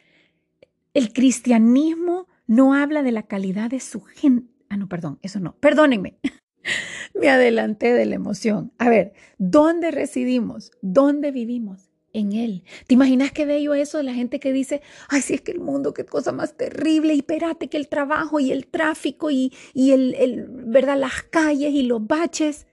el 0.93 1.13
cristianismo, 1.13 2.27
no 2.47 2.73
habla 2.73 3.03
de 3.03 3.11
la 3.11 3.23
calidad 3.23 3.69
de 3.69 3.79
su 3.79 4.01
gente. 4.01 4.51
Ah, 4.69 4.77
no, 4.77 4.89
perdón, 4.89 5.19
eso 5.21 5.39
no. 5.39 5.55
Perdónenme. 5.57 6.17
Me 7.13 7.29
adelanté 7.29 7.93
de 7.93 8.05
la 8.05 8.15
emoción. 8.15 8.73
A 8.77 8.89
ver, 8.89 9.13
¿dónde 9.37 9.91
residimos? 9.91 10.71
¿Dónde 10.81 11.31
vivimos? 11.31 11.92
En 12.13 12.33
Él. 12.33 12.63
¿Te 12.87 12.93
imaginas 12.93 13.31
qué 13.31 13.45
bello 13.45 13.73
eso 13.73 13.97
de 13.97 14.03
la 14.03 14.13
gente 14.13 14.39
que 14.39 14.53
dice, 14.53 14.81
ay, 15.09 15.21
si 15.21 15.33
es 15.33 15.41
que 15.41 15.51
el 15.51 15.59
mundo, 15.59 15.93
qué 15.93 16.05
cosa 16.05 16.31
más 16.31 16.55
terrible, 16.55 17.13
y 17.13 17.19
espérate 17.19 17.67
que 17.67 17.77
el 17.77 17.89
trabajo 17.89 18.39
y 18.39 18.51
el 18.51 18.67
tráfico 18.67 19.31
y, 19.31 19.51
y 19.73 19.91
el, 19.91 20.13
el, 20.15 20.45
¿verdad? 20.47 20.97
Las 20.97 21.23
calles 21.23 21.73
y 21.73 21.83
los 21.83 22.05
baches. 22.07 22.67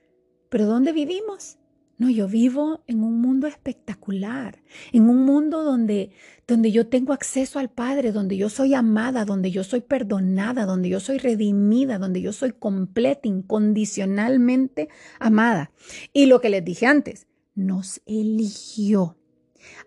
Pero 0.49 0.65
¿dónde 0.65 0.91
vivimos? 0.93 1.57
No, 1.97 2.09
yo 2.09 2.27
vivo 2.27 2.83
en 2.87 3.03
un 3.03 3.21
mundo 3.21 3.45
espectacular, 3.45 4.63
en 4.91 5.07
un 5.07 5.23
mundo 5.23 5.63
donde, 5.63 6.09
donde 6.47 6.71
yo 6.71 6.87
tengo 6.87 7.13
acceso 7.13 7.59
al 7.59 7.69
Padre, 7.69 8.11
donde 8.11 8.37
yo 8.37 8.49
soy 8.49 8.73
amada, 8.73 9.23
donde 9.23 9.51
yo 9.51 9.63
soy 9.63 9.81
perdonada, 9.81 10.65
donde 10.65 10.89
yo 10.89 10.99
soy 10.99 11.19
redimida, 11.19 11.99
donde 11.99 12.19
yo 12.19 12.33
soy 12.33 12.53
completa, 12.53 13.27
incondicionalmente 13.27 14.89
amada. 15.19 15.71
Y 16.11 16.25
lo 16.25 16.41
que 16.41 16.49
les 16.49 16.65
dije 16.65 16.87
antes, 16.87 17.27
nos 17.53 18.01
eligió 18.07 19.20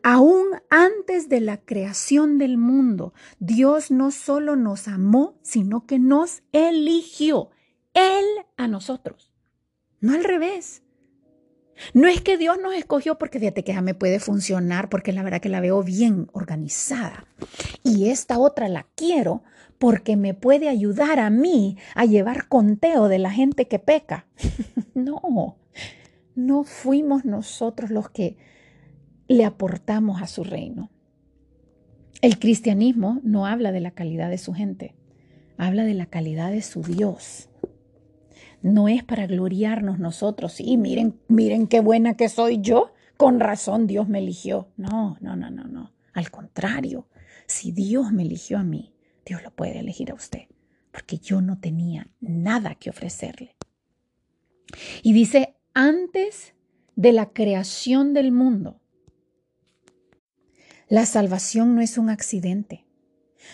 Aún 0.02 0.46
antes 0.70 1.28
de 1.28 1.40
la 1.40 1.58
creación 1.58 2.38
del 2.38 2.58
mundo, 2.58 3.14
Dios 3.38 3.90
no 3.90 4.10
solo 4.10 4.56
nos 4.56 4.88
amó, 4.88 5.38
sino 5.42 5.86
que 5.86 5.98
nos 5.98 6.42
eligió. 6.52 7.50
Él 7.94 8.24
a 8.56 8.68
nosotros, 8.68 9.30
no 10.00 10.14
al 10.14 10.24
revés. 10.24 10.82
No 11.92 12.08
es 12.08 12.20
que 12.20 12.38
Dios 12.38 12.58
nos 12.62 12.74
escogió 12.74 13.18
porque 13.18 13.40
fíjate 13.40 13.64
que 13.64 13.72
ya 13.72 13.82
me 13.82 13.94
puede 13.94 14.20
funcionar, 14.20 14.88
porque 14.88 15.12
la 15.12 15.22
verdad 15.22 15.40
que 15.40 15.48
la 15.48 15.60
veo 15.60 15.82
bien 15.82 16.28
organizada. 16.32 17.26
Y 17.82 18.10
esta 18.10 18.38
otra 18.38 18.68
la 18.68 18.86
quiero 18.94 19.42
porque 19.78 20.16
me 20.16 20.34
puede 20.34 20.68
ayudar 20.68 21.18
a 21.18 21.30
mí 21.30 21.76
a 21.94 22.04
llevar 22.04 22.48
conteo 22.48 23.08
de 23.08 23.18
la 23.18 23.30
gente 23.30 23.66
que 23.66 23.78
peca. 23.78 24.26
no, 24.94 25.56
no 26.34 26.64
fuimos 26.64 27.24
nosotros 27.24 27.90
los 27.90 28.08
que 28.10 28.36
le 29.28 29.44
aportamos 29.44 30.22
a 30.22 30.26
su 30.26 30.44
reino. 30.44 30.90
El 32.20 32.38
cristianismo 32.38 33.20
no 33.22 33.46
habla 33.46 33.72
de 33.72 33.80
la 33.80 33.90
calidad 33.90 34.30
de 34.30 34.38
su 34.38 34.54
gente, 34.54 34.94
habla 35.56 35.84
de 35.84 35.94
la 35.94 36.06
calidad 36.06 36.50
de 36.50 36.62
su 36.62 36.82
Dios. 36.82 37.48
No 38.62 38.88
es 38.88 39.04
para 39.04 39.26
gloriarnos 39.26 39.98
nosotros, 39.98 40.60
y 40.60 40.76
miren, 40.76 41.20
miren 41.28 41.66
qué 41.66 41.80
buena 41.80 42.16
que 42.16 42.28
soy 42.28 42.60
yo, 42.60 42.92
con 43.16 43.40
razón 43.40 43.86
Dios 43.86 44.08
me 44.08 44.18
eligió. 44.20 44.68
No, 44.76 45.18
no, 45.20 45.36
no, 45.36 45.50
no, 45.50 45.64
no. 45.64 45.92
Al 46.14 46.30
contrario, 46.30 47.08
si 47.46 47.72
Dios 47.72 48.12
me 48.12 48.22
eligió 48.22 48.58
a 48.58 48.64
mí, 48.64 48.94
Dios 49.26 49.42
lo 49.42 49.50
puede 49.50 49.80
elegir 49.80 50.10
a 50.10 50.14
usted, 50.14 50.48
porque 50.92 51.18
yo 51.18 51.40
no 51.40 51.58
tenía 51.58 52.08
nada 52.20 52.74
que 52.74 52.90
ofrecerle. 52.90 53.56
Y 55.02 55.12
dice, 55.12 55.56
antes 55.74 56.54
de 56.96 57.12
la 57.12 57.30
creación 57.30 58.14
del 58.14 58.32
mundo, 58.32 58.80
la 60.88 61.06
salvación 61.06 61.74
no 61.74 61.80
es 61.80 61.98
un 61.98 62.10
accidente. 62.10 62.84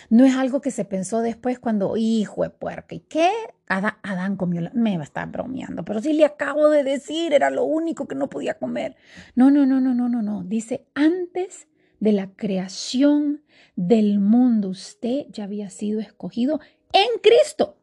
No 0.09 0.23
es 0.23 0.35
algo 0.35 0.61
que 0.61 0.71
se 0.71 0.85
pensó 0.85 1.21
después 1.21 1.59
cuando, 1.59 1.97
hijo 1.97 2.43
de 2.43 2.49
puerca, 2.49 2.95
¿y 2.95 3.01
qué? 3.01 3.29
Adán, 3.67 4.37
comió 4.37 4.61
la... 4.61 4.71
Me 4.73 4.95
va 4.95 5.03
a 5.03 5.05
estar 5.05 5.29
bromeando, 5.29 5.83
pero 5.83 6.01
si 6.01 6.13
le 6.13 6.25
acabo 6.25 6.69
de 6.69 6.83
decir, 6.83 7.33
era 7.33 7.49
lo 7.49 7.63
único 7.63 8.07
que 8.07 8.15
no 8.15 8.29
podía 8.29 8.57
comer. 8.57 8.95
No, 9.35 9.51
no, 9.51 9.65
no, 9.65 9.81
no, 9.81 9.93
no, 9.93 10.07
no, 10.07 10.21
no. 10.21 10.43
Dice, 10.43 10.87
antes 10.93 11.67
de 11.99 12.13
la 12.13 12.27
creación 12.35 13.43
del 13.75 14.19
mundo, 14.19 14.69
usted 14.69 15.25
ya 15.29 15.43
había 15.43 15.69
sido 15.69 15.99
escogido 15.99 16.59
en 16.93 17.07
Cristo. 17.21 17.77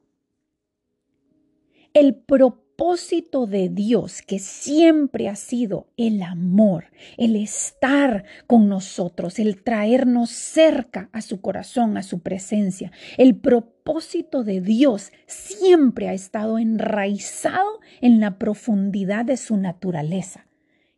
El 1.92 2.16
propósito 2.16 2.67
propósito 2.78 3.48
de 3.48 3.68
Dios, 3.68 4.22
que 4.22 4.38
siempre 4.38 5.28
ha 5.28 5.34
sido 5.34 5.88
el 5.96 6.22
amor, 6.22 6.84
el 7.16 7.34
estar 7.34 8.22
con 8.46 8.68
nosotros, 8.68 9.40
el 9.40 9.64
traernos 9.64 10.30
cerca 10.30 11.10
a 11.12 11.20
su 11.20 11.40
corazón, 11.40 11.96
a 11.96 12.04
su 12.04 12.20
presencia. 12.20 12.92
El 13.16 13.34
propósito 13.34 14.44
de 14.44 14.60
Dios 14.60 15.10
siempre 15.26 16.08
ha 16.08 16.12
estado 16.12 16.56
enraizado 16.56 17.80
en 18.00 18.20
la 18.20 18.38
profundidad 18.38 19.24
de 19.24 19.36
su 19.36 19.56
naturaleza. 19.56 20.46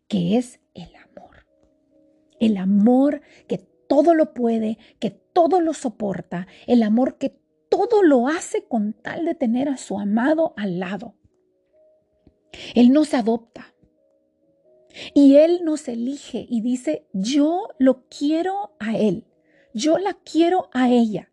que 0.06 0.36
es 0.36 0.60
el 0.74 0.90
amor. 0.96 1.46
El 2.40 2.56
amor 2.56 3.22
que 3.46 3.58
todo 3.88 4.14
lo 4.14 4.34
puede, 4.34 4.76
que 4.98 5.10
todo 5.10 5.60
lo 5.60 5.72
soporta, 5.72 6.46
el 6.66 6.82
amor 6.82 7.16
que 7.16 7.40
todo 7.70 8.02
lo 8.02 8.26
hace 8.26 8.64
con 8.64 8.92
tal 8.92 9.24
de 9.24 9.34
tener 9.36 9.68
a 9.68 9.76
su 9.76 10.00
amado 10.00 10.52
al 10.56 10.80
lado. 10.80 11.14
Él 12.74 12.92
nos 12.92 13.14
adopta 13.14 13.74
y 15.14 15.36
Él 15.36 15.60
nos 15.64 15.88
elige 15.88 16.46
y 16.48 16.60
dice, 16.60 17.06
yo 17.12 17.68
lo 17.78 18.06
quiero 18.08 18.76
a 18.78 18.96
Él, 18.96 19.26
yo 19.72 19.98
la 19.98 20.14
quiero 20.14 20.68
a 20.72 20.90
ella. 20.90 21.30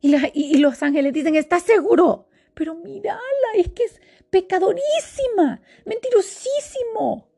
Y, 0.00 0.58
los 0.58 0.82
ángeles 0.82 1.14
dicen, 1.14 1.34
¿estás 1.34 1.62
seguro? 1.62 2.28
Pero 2.52 2.74
mírala, 2.74 3.20
es 3.56 3.70
que 3.70 3.84
es 3.84 4.00
pecadorísima, 4.28 5.62
mentirosísimo. 5.86 7.30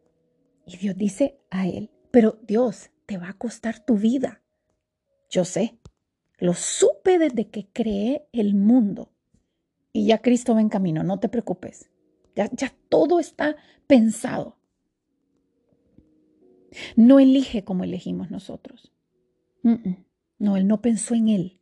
Y 0.67 0.77
Dios 0.77 0.97
dice 0.97 1.39
a 1.51 1.69
Él, 1.69 1.91
pero 2.11 2.41
Dios, 2.43 2.91
te 3.07 3.19
va 3.19 3.29
a 3.29 3.39
costar 3.39 3.85
tu 3.85 3.97
vida. 3.97 4.43
Yo 5.31 5.45
sé, 5.45 5.79
lo 6.39 6.55
supe 6.55 7.19
desde 7.19 7.51
que 7.51 7.69
creé 7.73 8.27
el 8.33 8.55
mundo. 8.55 9.13
Y 9.93 10.07
ya 10.07 10.19
Cristo 10.19 10.55
va 10.55 10.61
en 10.61 10.69
camino, 10.69 11.05
no 11.05 11.21
te 11.21 11.29
preocupes. 11.29 11.89
Ya, 12.37 12.51
todo 12.91 13.19
está 13.19 13.57
pensado. 13.87 14.59
No 16.95 17.19
elige 17.19 17.65
como 17.65 17.85
elegimos 17.85 18.31
nosotros. 18.31 18.93
No, 20.39 20.57
Él 20.57 20.69
no 20.69 20.83
pensó 20.83 21.15
en 21.15 21.29
Él. 21.29 21.61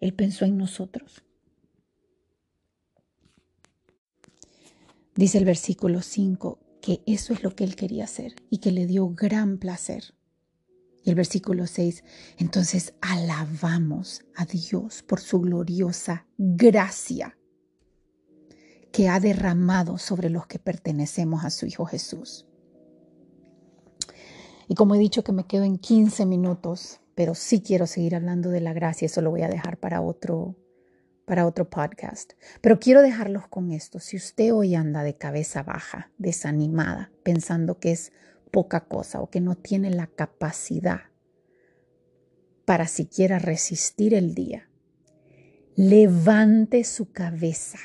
Él 0.00 0.12
pensó 0.14 0.44
en 0.44 0.58
nosotros. 0.58 1.22
Dice 5.14 5.38
el 5.38 5.44
versículo 5.44 6.02
5 6.02 6.58
que 6.82 7.02
eso 7.06 7.32
es 7.32 7.44
lo 7.44 7.54
que 7.54 7.62
Él 7.62 7.76
quería 7.76 8.04
hacer 8.04 8.34
y 8.50 8.58
que 8.58 8.72
le 8.72 8.86
dio 8.86 9.08
gran 9.10 9.58
placer. 9.58 10.14
Y 11.04 11.10
el 11.10 11.14
versículo 11.14 11.66
6, 11.66 12.02
entonces 12.38 12.94
alabamos 13.00 14.22
a 14.34 14.44
Dios 14.44 15.02
por 15.02 15.20
su 15.20 15.40
gloriosa 15.40 16.26
gracia 16.36 17.38
que 18.94 19.08
ha 19.08 19.18
derramado 19.18 19.98
sobre 19.98 20.30
los 20.30 20.46
que 20.46 20.60
pertenecemos 20.60 21.44
a 21.44 21.50
su 21.50 21.66
Hijo 21.66 21.84
Jesús. 21.84 22.46
Y 24.68 24.76
como 24.76 24.94
he 24.94 24.98
dicho 25.00 25.24
que 25.24 25.32
me 25.32 25.48
quedo 25.48 25.64
en 25.64 25.78
15 25.78 26.24
minutos, 26.26 27.00
pero 27.16 27.34
sí 27.34 27.60
quiero 27.60 27.88
seguir 27.88 28.14
hablando 28.14 28.50
de 28.50 28.60
la 28.60 28.72
gracia, 28.72 29.06
eso 29.06 29.20
lo 29.20 29.32
voy 29.32 29.42
a 29.42 29.48
dejar 29.48 29.78
para 29.78 30.00
otro 30.00 30.54
para 31.24 31.44
otro 31.44 31.68
podcast. 31.68 32.34
Pero 32.60 32.78
quiero 32.78 33.02
dejarlos 33.02 33.48
con 33.48 33.72
esto. 33.72 33.98
Si 33.98 34.16
usted 34.16 34.54
hoy 34.54 34.76
anda 34.76 35.02
de 35.02 35.16
cabeza 35.16 35.64
baja, 35.64 36.12
desanimada, 36.16 37.10
pensando 37.24 37.80
que 37.80 37.90
es 37.90 38.12
poca 38.52 38.86
cosa 38.86 39.20
o 39.20 39.28
que 39.28 39.40
no 39.40 39.56
tiene 39.56 39.90
la 39.90 40.06
capacidad 40.06 41.00
para 42.64 42.86
siquiera 42.86 43.40
resistir 43.40 44.14
el 44.14 44.36
día, 44.36 44.68
levante 45.74 46.84
su 46.84 47.10
cabeza, 47.10 47.78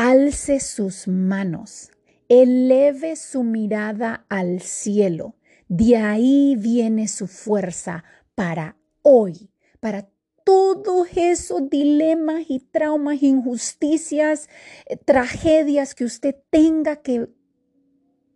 alce 0.00 0.60
sus 0.60 1.08
manos, 1.08 1.90
eleve 2.30 3.16
su 3.16 3.42
mirada 3.42 4.24
al 4.30 4.62
cielo. 4.62 5.36
De 5.68 5.98
ahí 5.98 6.56
viene 6.56 7.06
su 7.06 7.26
fuerza 7.26 8.02
para 8.34 8.78
hoy, 9.02 9.50
para 9.78 10.08
todos 10.42 11.06
esos 11.16 11.68
dilemas 11.68 12.44
y 12.48 12.60
traumas, 12.60 13.22
injusticias, 13.22 14.48
eh, 14.86 14.96
tragedias 14.96 15.94
que 15.94 16.04
usted 16.04 16.34
tenga 16.48 16.96
que, 17.02 17.28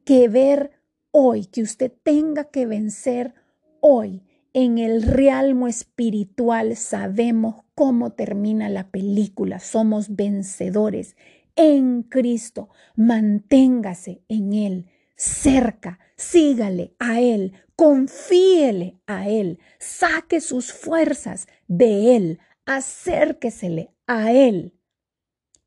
que 0.04 0.28
ver 0.28 0.70
hoy, 1.12 1.46
que 1.46 1.62
usted 1.62 1.90
tenga 2.02 2.44
que 2.44 2.66
vencer 2.66 3.32
hoy. 3.80 4.22
En 4.52 4.76
el 4.76 5.02
realmo 5.02 5.66
espiritual 5.66 6.76
sabemos 6.76 7.64
cómo 7.74 8.10
termina 8.10 8.68
la 8.68 8.90
película. 8.90 9.60
Somos 9.60 10.14
vencedores 10.14 11.16
en 11.56 12.02
Cristo. 12.02 12.68
Manténgase 12.96 14.22
en 14.28 14.52
Él, 14.52 14.90
cerca, 15.16 15.98
sígale 16.16 16.94
a 16.98 17.20
Él, 17.20 17.52
confíele 17.76 18.98
a 19.06 19.28
Él, 19.28 19.58
saque 19.78 20.40
sus 20.40 20.72
fuerzas 20.72 21.46
de 21.68 22.16
Él, 22.16 22.40
acérquesele 22.66 23.90
a 24.06 24.32
Él. 24.32 24.74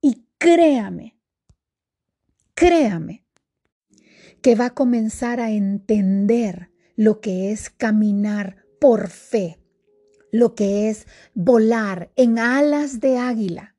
Y 0.02 0.26
créame, 0.38 1.17
créame 2.54 3.26
que 4.41 4.56
va 4.56 4.67
a 4.67 4.73
comenzar 4.73 5.39
a 5.39 5.52
entender 5.52 6.71
lo 6.95 7.19
que 7.21 7.52
es 7.52 7.69
caminar 7.69 8.58
por 8.80 9.10
fe, 9.10 9.60
lo 10.32 10.56
que 10.56 10.89
es 10.89 11.08
volar 11.34 12.12
en 12.15 12.39
alas 12.39 13.00
de 13.00 13.17
águila, 13.17 13.76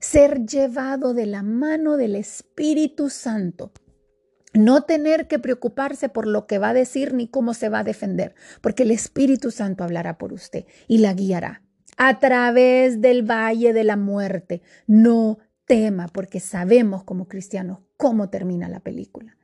ser 0.00 0.46
llevado 0.46 1.14
de 1.14 1.26
la 1.26 1.42
mano 1.42 1.96
del 1.96 2.16
Espíritu 2.16 3.10
Santo. 3.10 3.72
No 4.52 4.82
tener 4.82 5.28
que 5.28 5.38
preocuparse 5.38 6.08
por 6.08 6.26
lo 6.26 6.46
que 6.46 6.58
va 6.58 6.70
a 6.70 6.74
decir 6.74 7.14
ni 7.14 7.28
cómo 7.28 7.54
se 7.54 7.68
va 7.68 7.80
a 7.80 7.84
defender, 7.84 8.34
porque 8.60 8.82
el 8.82 8.90
Espíritu 8.90 9.50
Santo 9.52 9.84
hablará 9.84 10.18
por 10.18 10.32
usted 10.32 10.64
y 10.88 10.98
la 10.98 11.14
guiará 11.14 11.62
a 11.96 12.18
través 12.18 13.00
del 13.00 13.22
valle 13.22 13.72
de 13.72 13.84
la 13.84 13.96
muerte. 13.96 14.62
No 14.86 15.38
tema, 15.66 16.08
porque 16.08 16.40
sabemos 16.40 17.04
como 17.04 17.28
cristianos 17.28 17.78
cómo 17.96 18.28
termina 18.28 18.68
la 18.68 18.80
película. 18.80 19.36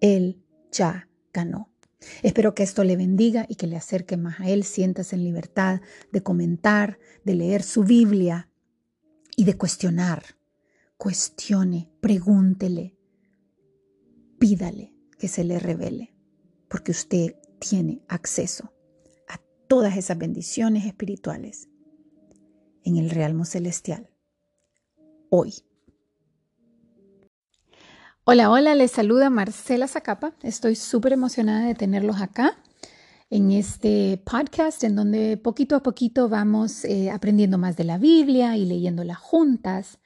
Él 0.00 0.40
ya 0.70 1.08
ganó. 1.32 1.70
Espero 2.22 2.54
que 2.54 2.62
esto 2.62 2.84
le 2.84 2.96
bendiga 2.96 3.46
y 3.48 3.56
que 3.56 3.66
le 3.66 3.76
acerque 3.76 4.16
más 4.16 4.38
a 4.38 4.48
Él. 4.48 4.62
Siéntase 4.62 5.16
en 5.16 5.24
libertad 5.24 5.80
de 6.12 6.22
comentar, 6.22 6.98
de 7.24 7.34
leer 7.34 7.62
su 7.62 7.82
Biblia 7.82 8.48
y 9.36 9.44
de 9.44 9.56
cuestionar. 9.56 10.22
Cuestione, 10.96 11.90
pregúntele, 12.00 12.96
pídale 14.38 14.94
que 15.18 15.28
se 15.28 15.44
le 15.44 15.58
revele, 15.58 16.14
porque 16.68 16.92
usted 16.92 17.36
tiene 17.58 18.04
acceso 18.08 18.72
a 19.28 19.38
todas 19.68 19.96
esas 19.96 20.18
bendiciones 20.18 20.86
espirituales 20.86 21.68
en 22.84 22.96
el 22.96 23.10
realmo 23.10 23.44
celestial. 23.44 24.10
Hoy. 25.30 25.54
Hola, 28.24 28.50
hola, 28.50 28.74
les 28.74 28.92
saluda 28.92 29.30
Marcela 29.30 29.88
Zacapa. 29.88 30.34
Estoy 30.42 30.76
súper 30.76 31.12
emocionada 31.12 31.66
de 31.66 31.74
tenerlos 31.74 32.22
acá 32.22 32.56
en 33.30 33.50
este 33.50 34.22
podcast 34.24 34.84
en 34.84 34.96
donde 34.96 35.36
poquito 35.36 35.76
a 35.76 35.82
poquito 35.82 36.28
vamos 36.28 36.84
eh, 36.84 37.10
aprendiendo 37.10 37.58
más 37.58 37.76
de 37.76 37.84
la 37.84 37.98
Biblia 37.98 38.56
y 38.56 38.64
leyéndola 38.64 39.14
juntas 39.14 39.98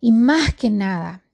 y 0.00 0.12
más 0.12 0.54
que 0.54 0.70
nada 0.70 1.24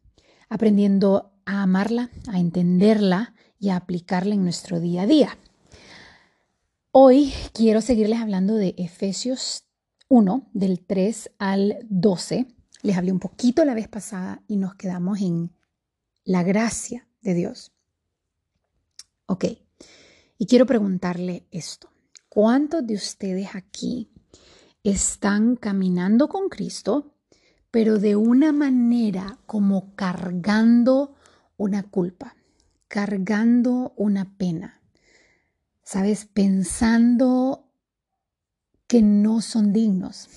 aprendiendo 0.49 1.33
a 1.45 1.63
amarla, 1.63 2.11
a 2.29 2.39
entenderla 2.39 3.35
y 3.59 3.71
a 3.71 3.77
aplicarla 3.77 4.35
en 4.35 4.45
nuestro 4.45 4.81
día 4.81 5.03
a 5.03 5.07
día. 5.07 5.39
Hoy 6.91 7.33
quiero 7.53 7.81
seguirles 7.81 8.21
hablando 8.21 8.55
de 8.55 8.75
Efesios 8.79 9.65
1, 10.09 10.49
del 10.53 10.85
3 10.85 11.33
al 11.39 11.79
12. 11.89 12.47
Les 12.83 12.97
hablé 12.97 13.13
un 13.13 13.21
poquito 13.21 13.65
la 13.65 13.75
vez 13.75 13.89
pasada 13.89 14.43
y 14.49 14.57
nos 14.57 14.75
quedamos 14.75 15.21
en 15.21 15.53
la 16.25 16.43
gracia 16.43 17.07
de 17.21 17.35
Dios. 17.35 17.73
Ok, 19.27 19.45
y 20.39 20.47
quiero 20.47 20.67
preguntarle 20.67 21.47
esto. 21.51 21.91
¿Cuántos 22.29 22.87
de 22.87 22.95
ustedes 22.95 23.49
aquí 23.55 24.09
están 24.85 25.57
caminando 25.57 26.29
con 26.29 26.49
Cristo, 26.49 27.13
pero 27.71 27.99
de 27.99 28.17
una 28.17 28.53
manera 28.53 29.39
como 29.47 29.95
cargando 29.97 31.17
una 31.57 31.83
culpa, 31.83 32.37
cargando 32.87 33.93
una 33.97 34.37
pena? 34.39 34.81
¿Sabes? 35.83 36.27
Pensando 36.27 37.67
que 38.87 39.03
no 39.03 39.41
son 39.41 39.73
dignos, 39.73 40.29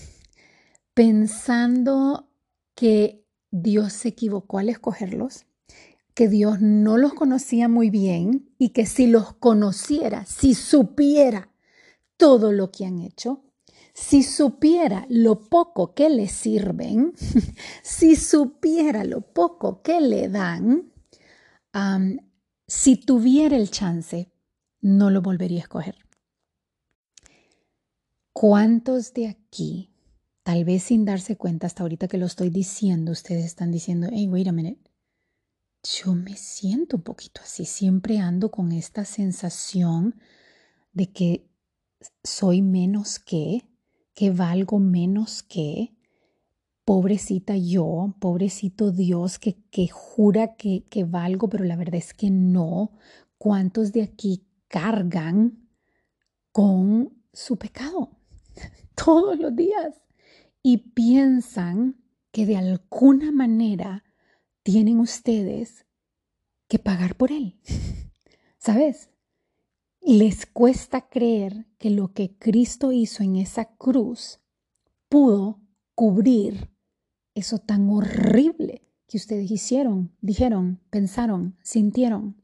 pensando 0.93 2.29
que 2.73 3.25
Dios 3.51 3.93
se 3.93 4.09
equivocó 4.09 4.59
al 4.59 4.69
escogerlos, 4.69 5.45
que 6.13 6.27
Dios 6.27 6.61
no 6.61 6.97
los 6.97 7.13
conocía 7.13 7.67
muy 7.67 7.89
bien 7.89 8.49
y 8.57 8.69
que 8.69 8.85
si 8.85 9.07
los 9.07 9.33
conociera, 9.33 10.25
si 10.25 10.53
supiera 10.53 11.49
todo 12.17 12.51
lo 12.51 12.71
que 12.71 12.85
han 12.85 12.99
hecho, 12.99 13.43
si 13.93 14.23
supiera 14.23 15.05
lo 15.09 15.49
poco 15.49 15.93
que 15.93 16.09
le 16.09 16.27
sirven, 16.27 17.13
si 17.83 18.15
supiera 18.15 19.03
lo 19.03 19.21
poco 19.21 19.81
que 19.81 20.01
le 20.01 20.29
dan, 20.29 20.91
si 22.67 22.97
tuviera 22.97 23.55
el 23.55 23.69
chance, 23.69 24.31
no 24.81 25.09
lo 25.09 25.21
volvería 25.21 25.59
a 25.59 25.63
escoger. 25.63 25.95
¿Cuántos 28.33 29.13
de 29.13 29.27
aquí, 29.27 29.91
tal 30.43 30.65
vez 30.65 30.83
sin 30.83 31.05
darse 31.05 31.37
cuenta 31.37 31.67
hasta 31.67 31.83
ahorita 31.83 32.07
que 32.07 32.17
lo 32.17 32.25
estoy 32.25 32.49
diciendo, 32.49 33.11
ustedes 33.11 33.45
están 33.45 33.71
diciendo, 33.71 34.07
hey, 34.11 34.27
wait 34.27 34.47
a 34.47 34.51
minute, 34.51 34.90
yo 35.83 36.13
me 36.13 36.35
siento 36.35 36.97
un 36.97 37.03
poquito 37.03 37.41
así, 37.43 37.65
siempre 37.65 38.19
ando 38.19 38.51
con 38.51 38.71
esta 38.71 39.05
sensación 39.05 40.15
de 40.93 41.11
que 41.11 41.49
soy 42.23 42.61
menos 42.61 43.19
que, 43.19 43.67
que 44.13 44.31
valgo 44.31 44.79
menos 44.79 45.43
que, 45.43 45.95
pobrecita 46.85 47.55
yo, 47.57 48.15
pobrecito 48.19 48.91
Dios 48.91 49.39
que, 49.39 49.57
que 49.71 49.87
jura 49.87 50.55
que, 50.55 50.85
que 50.89 51.03
valgo, 51.03 51.49
pero 51.49 51.63
la 51.63 51.75
verdad 51.75 51.95
es 51.95 52.13
que 52.13 52.29
no. 52.29 52.91
¿Cuántos 53.37 53.91
de 53.91 54.03
aquí 54.03 54.45
cargan 54.71 55.67
con 56.51 57.13
su 57.33 57.57
pecado 57.57 58.11
todos 58.95 59.37
los 59.37 59.55
días. 59.55 60.01
Y 60.63 60.77
piensan 60.93 61.97
que 62.31 62.45
de 62.45 62.57
alguna 62.57 63.31
manera 63.31 64.03
tienen 64.63 64.99
ustedes 64.99 65.85
que 66.67 66.79
pagar 66.79 67.15
por 67.15 67.31
él. 67.31 67.59
¿Sabes? 68.57 69.09
Les 70.01 70.45
cuesta 70.45 71.09
creer 71.09 71.67
que 71.77 71.89
lo 71.89 72.13
que 72.13 72.37
Cristo 72.37 72.91
hizo 72.91 73.23
en 73.23 73.35
esa 73.35 73.65
cruz 73.65 74.39
pudo 75.09 75.59
cubrir 75.95 76.71
eso 77.35 77.59
tan 77.59 77.89
horrible 77.89 78.87
que 79.07 79.17
ustedes 79.17 79.51
hicieron, 79.51 80.15
dijeron, 80.21 80.79
pensaron, 80.89 81.57
sintieron. 81.61 82.41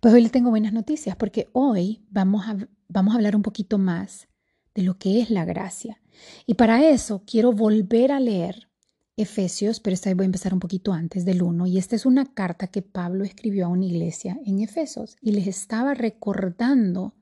Pues 0.00 0.14
hoy 0.14 0.22
les 0.22 0.32
tengo 0.32 0.50
buenas 0.50 0.72
noticias 0.72 1.16
porque 1.16 1.48
hoy 1.52 2.04
vamos 2.10 2.46
a, 2.46 2.56
vamos 2.88 3.12
a 3.12 3.16
hablar 3.16 3.36
un 3.36 3.42
poquito 3.42 3.78
más 3.78 4.28
de 4.74 4.82
lo 4.82 4.98
que 4.98 5.20
es 5.20 5.30
la 5.30 5.44
gracia. 5.44 6.00
Y 6.46 6.54
para 6.54 6.88
eso 6.88 7.22
quiero 7.26 7.52
volver 7.52 8.12
a 8.12 8.20
leer 8.20 8.70
Efesios, 9.16 9.80
pero 9.80 9.94
esta 9.94 10.10
vez 10.10 10.16
voy 10.16 10.24
a 10.24 10.26
empezar 10.26 10.52
un 10.52 10.60
poquito 10.60 10.92
antes 10.92 11.24
del 11.24 11.42
1, 11.42 11.66
y 11.66 11.78
esta 11.78 11.96
es 11.96 12.04
una 12.04 12.26
carta 12.26 12.66
que 12.66 12.82
Pablo 12.82 13.24
escribió 13.24 13.66
a 13.66 13.70
una 13.70 13.86
iglesia 13.86 14.38
en 14.44 14.60
Efesos 14.60 15.16
y 15.22 15.32
les 15.32 15.46
estaba 15.46 15.94
recordando 15.94 17.14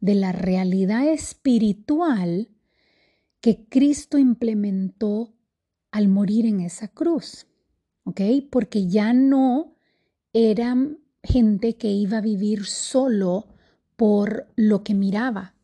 de 0.00 0.14
la 0.14 0.32
realidad 0.32 1.06
espiritual 1.06 2.48
que 3.40 3.66
Cristo 3.68 4.18
implementó 4.18 5.34
al 5.92 6.08
morir 6.08 6.44
en 6.46 6.60
esa 6.60 6.88
cruz, 6.88 7.46
¿ok? 8.04 8.20
Porque 8.50 8.88
ya 8.88 9.12
no 9.12 9.76
eran 10.32 10.98
gente 11.22 11.76
que 11.76 11.88
iba 11.88 12.18
a 12.18 12.22
vivir 12.22 12.64
solo 12.64 13.46
por 13.96 14.48
lo 14.56 14.82
que 14.82 14.94
miraba, 14.94 15.54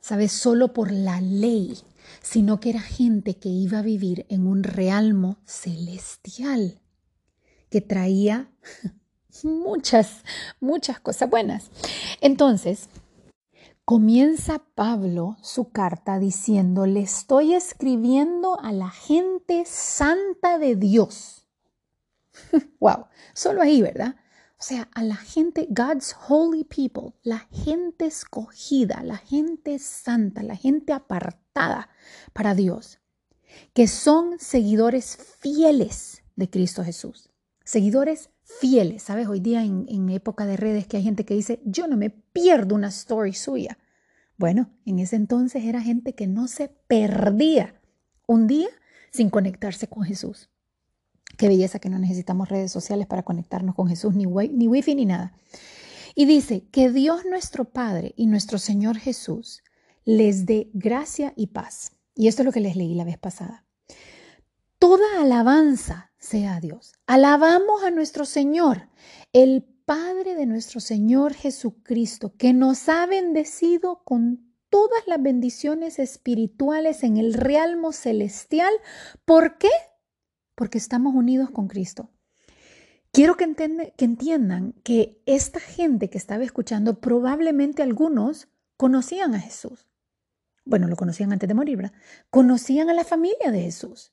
¿sabes? 0.00 0.32
Solo 0.32 0.72
por 0.72 0.90
la 0.90 1.20
ley, 1.20 1.74
sino 2.20 2.60
que 2.60 2.70
era 2.70 2.80
gente 2.80 3.36
que 3.36 3.48
iba 3.48 3.78
a 3.78 3.82
vivir 3.82 4.26
en 4.28 4.46
un 4.46 4.62
realmo 4.62 5.38
celestial, 5.44 6.80
que 7.70 7.80
traía 7.80 8.50
muchas, 9.42 10.22
muchas 10.60 11.00
cosas 11.00 11.28
buenas. 11.30 11.70
Entonces, 12.20 12.88
comienza 13.84 14.62
Pablo 14.74 15.36
su 15.42 15.70
carta 15.70 16.18
diciendo, 16.18 16.86
le 16.86 17.00
estoy 17.00 17.54
escribiendo 17.54 18.60
a 18.60 18.72
la 18.72 18.90
gente 18.90 19.64
santa 19.66 20.58
de 20.58 20.76
Dios. 20.76 21.46
wow, 22.80 23.06
solo 23.34 23.62
ahí, 23.62 23.82
¿verdad? 23.82 24.16
O 24.58 24.62
sea, 24.62 24.88
a 24.94 25.02
la 25.02 25.16
gente, 25.16 25.66
God's 25.68 26.16
holy 26.28 26.64
people, 26.64 27.12
la 27.22 27.40
gente 27.50 28.06
escogida, 28.06 29.02
la 29.02 29.18
gente 29.18 29.78
santa, 29.78 30.42
la 30.42 30.56
gente 30.56 30.92
apartada 30.92 31.90
para 32.32 32.54
Dios, 32.54 33.00
que 33.72 33.88
son 33.88 34.38
seguidores 34.38 35.18
fieles 35.40 36.22
de 36.36 36.48
Cristo 36.48 36.84
Jesús. 36.84 37.30
Seguidores 37.64 38.30
fieles, 38.42 39.02
¿sabes? 39.02 39.26
Hoy 39.26 39.40
día 39.40 39.64
en, 39.64 39.86
en 39.88 40.08
época 40.10 40.46
de 40.46 40.56
redes 40.56 40.86
que 40.86 40.98
hay 40.98 41.02
gente 41.02 41.24
que 41.24 41.34
dice, 41.34 41.60
yo 41.64 41.86
no 41.86 41.96
me 41.96 42.10
pierdo 42.10 42.74
una 42.74 42.88
story 42.88 43.32
suya. 43.32 43.78
Bueno, 44.36 44.70
en 44.84 44.98
ese 44.98 45.16
entonces 45.16 45.64
era 45.64 45.80
gente 45.80 46.14
que 46.14 46.26
no 46.26 46.48
se 46.48 46.68
perdía 46.68 47.80
un 48.26 48.46
día 48.46 48.68
sin 49.10 49.30
conectarse 49.30 49.88
con 49.88 50.04
Jesús. 50.04 50.48
Qué 51.36 51.48
belleza 51.48 51.78
que 51.78 51.88
no 51.88 51.98
necesitamos 51.98 52.48
redes 52.48 52.72
sociales 52.72 53.06
para 53.06 53.22
conectarnos 53.22 53.74
con 53.74 53.88
Jesús, 53.88 54.14
ni, 54.14 54.26
ni 54.26 54.68
wifi 54.68 54.94
ni 54.94 55.06
nada. 55.06 55.32
Y 56.14 56.26
dice, 56.26 56.64
que 56.70 56.90
Dios 56.90 57.24
nuestro 57.24 57.64
Padre 57.64 58.14
y 58.16 58.26
nuestro 58.26 58.58
Señor 58.58 58.98
Jesús 58.98 59.62
les 60.04 60.46
dé 60.46 60.70
gracia 60.72 61.32
y 61.36 61.48
paz. 61.48 61.92
Y 62.14 62.28
esto 62.28 62.42
es 62.42 62.46
lo 62.46 62.52
que 62.52 62.60
les 62.60 62.76
leí 62.76 62.94
la 62.94 63.04
vez 63.04 63.18
pasada. 63.18 63.64
Toda 64.78 65.20
alabanza 65.20 66.12
sea 66.18 66.56
a 66.56 66.60
Dios. 66.60 66.92
Alabamos 67.06 67.82
a 67.82 67.90
nuestro 67.90 68.24
Señor, 68.24 68.88
el 69.32 69.64
Padre 69.84 70.34
de 70.34 70.46
nuestro 70.46 70.80
Señor 70.80 71.34
Jesucristo, 71.34 72.34
que 72.36 72.52
nos 72.52 72.88
ha 72.88 73.06
bendecido 73.06 74.02
con 74.04 74.54
todas 74.70 75.06
las 75.06 75.22
bendiciones 75.22 75.98
espirituales 75.98 77.02
en 77.02 77.16
el 77.16 77.34
realmo 77.34 77.92
celestial. 77.92 78.72
¿Por 79.24 79.58
qué? 79.58 79.70
Porque 80.54 80.78
estamos 80.78 81.14
unidos 81.14 81.50
con 81.50 81.68
Cristo. 81.68 82.10
Quiero 83.12 83.36
que, 83.36 83.44
entiendan 83.98 84.72
que 84.82 85.22
esta 85.24 85.60
gente 85.60 86.10
que 86.10 86.18
estaba 86.18 86.42
escuchando, 86.42 87.00
probablemente 87.00 87.82
algunos 87.82 88.48
conocían 88.76 89.34
a 89.34 89.40
Jesús. 89.40 89.86
Bueno, 90.64 90.88
lo 90.88 90.96
conocían 90.96 91.32
antes 91.32 91.46
de 91.46 91.54
morir, 91.54 91.76
¿verdad? 91.76 91.92
Conocían 92.30 92.90
a 92.90 92.94
la 92.94 93.04
familia 93.04 93.52
de 93.52 93.62
Jesús. 93.62 94.12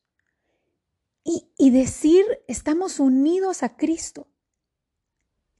Y, 1.24 1.50
y 1.58 1.72
decir, 1.72 2.24
estamos 2.48 3.00
unidos 3.00 3.64
a 3.64 3.76
Cristo. 3.76 4.28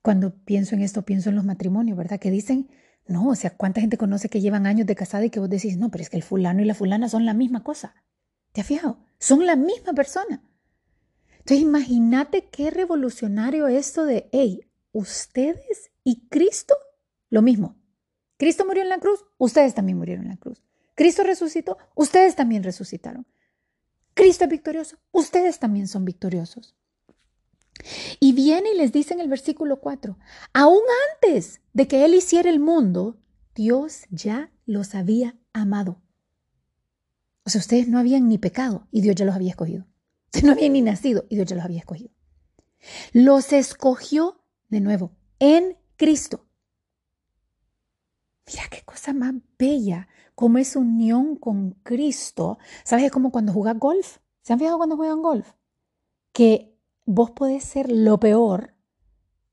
Cuando 0.04 0.36
pienso 0.36 0.76
en 0.76 0.82
esto, 0.82 1.04
pienso 1.04 1.30
en 1.30 1.36
los 1.36 1.46
matrimonios, 1.46 1.98
¿verdad? 1.98 2.20
Que 2.20 2.30
dicen, 2.30 2.70
no, 3.08 3.30
o 3.30 3.36
sea, 3.36 3.58
¿cuánta 3.58 3.82
gente 3.82 3.98
conoce 3.98 4.30
que 4.30 4.42
llevan 4.42 4.68
años 4.68 4.86
de 4.86 4.96
casada 4.96 5.26
y 5.26 5.32
que 5.32 5.40
vos 5.40 5.50
decís, 5.50 5.78
no, 5.78 5.90
pero 5.90 6.04
es 6.04 6.12
que 6.12 6.18
el 6.18 6.24
fulano 6.24 6.62
y 6.62 6.66
la 6.66 6.76
fulana 6.76 7.10
son 7.10 7.26
la 7.26 7.34
misma 7.34 7.64
cosa? 7.64 7.96
¿Te 8.52 8.62
has 8.62 8.68
fijado? 8.68 9.00
Son 9.18 9.46
la 9.46 9.56
misma 9.56 9.94
persona. 9.94 10.44
Entonces 11.42 11.64
imagínate 11.64 12.46
qué 12.50 12.70
revolucionario 12.70 13.68
esto 13.68 14.06
de, 14.06 14.30
hey, 14.32 14.62
ustedes 14.92 15.92
y 16.04 16.28
Cristo, 16.30 16.76
lo 17.32 17.42
mismo. 17.42 17.78
Cristo 18.38 18.64
murió 18.66 18.84
en 18.84 18.90
la 18.90 19.00
cruz, 19.00 19.26
ustedes 19.40 19.74
también 19.74 19.98
murieron 19.98 20.26
en 20.26 20.32
la 20.32 20.38
cruz. 20.38 20.64
Cristo 20.94 21.24
resucitó, 21.24 21.80
ustedes 21.96 22.36
también 22.36 22.64
resucitaron. 22.64 23.26
Cristo 24.14 24.44
es 24.44 24.52
victorioso, 24.52 24.98
ustedes 25.12 25.58
también 25.58 25.88
son 25.88 26.06
victoriosos. 26.06 26.76
Y 28.20 28.34
viene 28.34 28.74
y 28.74 28.78
les 28.78 28.92
dice 28.92 29.16
en 29.16 29.20
el 29.20 29.28
versículo 29.28 29.80
4, 29.80 30.20
aún 30.54 30.82
antes 31.14 31.62
de 31.74 31.88
que 31.88 32.06
Él 32.06 32.14
hiciera 32.14 32.52
el 32.52 32.60
mundo, 32.60 33.18
Dios 33.56 34.04
ya 34.12 34.52
los 34.68 34.94
había 34.94 35.40
amado. 35.54 36.04
O 37.46 37.50
sea, 37.50 37.60
ustedes 37.60 37.88
no 37.88 37.98
habían 37.98 38.28
ni 38.28 38.38
pecado 38.38 38.88
y 38.92 39.02
Dios 39.02 39.16
ya 39.16 39.26
los 39.26 39.34
había 39.34 39.50
escogido. 39.50 39.88
No 40.44 40.54
habían 40.54 40.74
ni 40.74 40.82
nacido 40.82 41.26
y 41.30 41.36
Dios 41.36 41.48
ya 41.48 41.56
los 41.56 41.66
había 41.66 41.80
escogido. 41.80 42.12
Los 43.14 43.54
escogió 43.54 44.42
de 44.70 44.80
nuevo 44.80 45.12
en 45.40 45.78
Cristo. 45.98 46.46
Mira 48.48 48.64
qué 48.70 48.82
cosa 48.84 49.14
más 49.14 49.34
bella, 49.58 50.08
como 50.36 50.58
es 50.58 50.76
unión 50.76 51.36
con 51.36 51.72
Cristo. 51.84 52.58
¿Sabes? 52.84 53.06
Es 53.06 53.12
como 53.12 53.32
cuando 53.32 53.54
juegas 53.54 53.78
golf. 53.78 54.18
¿Se 54.42 54.54
han 54.54 54.60
fijado 54.60 54.78
cuando 54.78 54.98
juegan 54.98 55.22
golf? 55.22 55.54
Que 56.34 56.76
vos 57.06 57.32
podés 57.32 57.64
ser 57.64 57.92
lo 57.92 58.20
peor, 58.20 58.74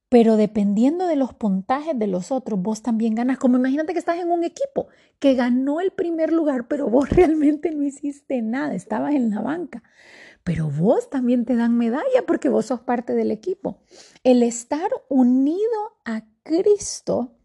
pero 0.08 0.36
dependiendo 0.36 1.06
de 1.06 1.16
los 1.16 1.34
puntajes 1.34 1.98
de 1.98 2.06
los 2.06 2.32
otros, 2.32 2.60
vos 2.60 2.82
también 2.82 3.14
ganas. 3.14 3.38
Como 3.38 3.58
imagínate 3.58 3.92
que 3.92 3.98
estás 3.98 4.18
en 4.18 4.30
un 4.30 4.42
equipo 4.42 4.88
que 5.18 5.34
ganó 5.34 5.80
el 5.80 5.90
primer 5.90 6.32
lugar, 6.32 6.66
pero 6.66 6.88
vos 6.88 7.10
realmente 7.10 7.70
no 7.72 7.82
hiciste 7.82 8.40
nada, 8.40 8.74
estabas 8.74 9.14
en 9.14 9.30
la 9.30 9.42
banca 9.42 9.82
pero 10.48 10.70
vos 10.70 11.10
también 11.10 11.44
te 11.44 11.56
dan 11.56 11.76
medalla 11.76 12.24
porque 12.26 12.48
vos 12.48 12.64
sos 12.64 12.80
parte 12.80 13.14
del 13.14 13.30
equipo. 13.30 13.82
El 14.24 14.42
estar 14.42 14.90
unido 15.10 15.98
a 16.06 16.24
Cristo, 16.42 17.36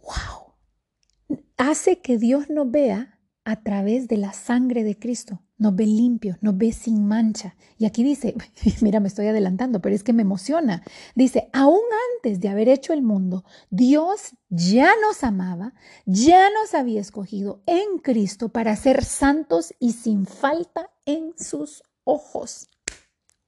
wow, 0.00 1.40
hace 1.56 2.00
que 2.00 2.18
Dios 2.18 2.50
nos 2.50 2.70
vea 2.70 3.18
a 3.42 3.64
través 3.64 4.06
de 4.06 4.18
la 4.18 4.32
sangre 4.32 4.84
de 4.84 4.96
Cristo. 4.96 5.42
Nos 5.60 5.76
ve 5.76 5.84
limpios, 5.84 6.38
nos 6.40 6.56
ve 6.56 6.72
sin 6.72 7.06
mancha. 7.06 7.54
Y 7.76 7.84
aquí 7.84 8.02
dice, 8.02 8.34
mira, 8.80 8.98
me 8.98 9.08
estoy 9.08 9.26
adelantando, 9.26 9.80
pero 9.80 9.94
es 9.94 10.02
que 10.02 10.14
me 10.14 10.22
emociona. 10.22 10.82
Dice, 11.14 11.50
aún 11.52 11.82
antes 12.16 12.40
de 12.40 12.48
haber 12.48 12.70
hecho 12.70 12.94
el 12.94 13.02
mundo, 13.02 13.44
Dios 13.68 14.34
ya 14.48 14.90
nos 15.06 15.22
amaba, 15.22 15.74
ya 16.06 16.48
nos 16.50 16.72
había 16.72 17.02
escogido 17.02 17.62
en 17.66 17.98
Cristo 17.98 18.48
para 18.48 18.74
ser 18.74 19.04
santos 19.04 19.74
y 19.78 19.92
sin 19.92 20.24
falta 20.24 20.90
en 21.04 21.34
sus 21.36 21.82
ojos. 22.04 22.70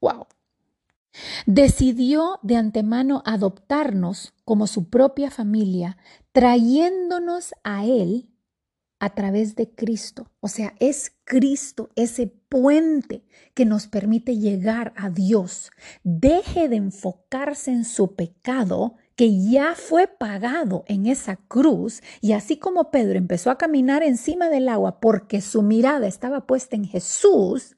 ¡Wow! 0.02 0.26
Decidió 1.46 2.40
de 2.42 2.56
antemano 2.56 3.22
adoptarnos 3.24 4.34
como 4.44 4.66
su 4.66 4.90
propia 4.90 5.30
familia, 5.30 5.96
trayéndonos 6.32 7.54
a 7.64 7.86
Él 7.86 8.28
a 9.02 9.10
través 9.10 9.56
de 9.56 9.68
Cristo. 9.68 10.30
O 10.38 10.46
sea, 10.46 10.74
es 10.78 11.12
Cristo 11.24 11.90
ese 11.96 12.28
puente 12.28 13.24
que 13.52 13.64
nos 13.64 13.88
permite 13.88 14.38
llegar 14.38 14.94
a 14.96 15.10
Dios. 15.10 15.72
Deje 16.04 16.68
de 16.68 16.76
enfocarse 16.76 17.72
en 17.72 17.84
su 17.84 18.14
pecado 18.14 18.94
que 19.16 19.50
ya 19.50 19.74
fue 19.74 20.06
pagado 20.06 20.84
en 20.86 21.06
esa 21.06 21.34
cruz 21.34 22.00
y 22.20 22.30
así 22.30 22.58
como 22.58 22.92
Pedro 22.92 23.18
empezó 23.18 23.50
a 23.50 23.58
caminar 23.58 24.04
encima 24.04 24.48
del 24.48 24.68
agua 24.68 25.00
porque 25.00 25.40
su 25.40 25.62
mirada 25.62 26.06
estaba 26.06 26.46
puesta 26.46 26.76
en 26.76 26.84
Jesús, 26.84 27.76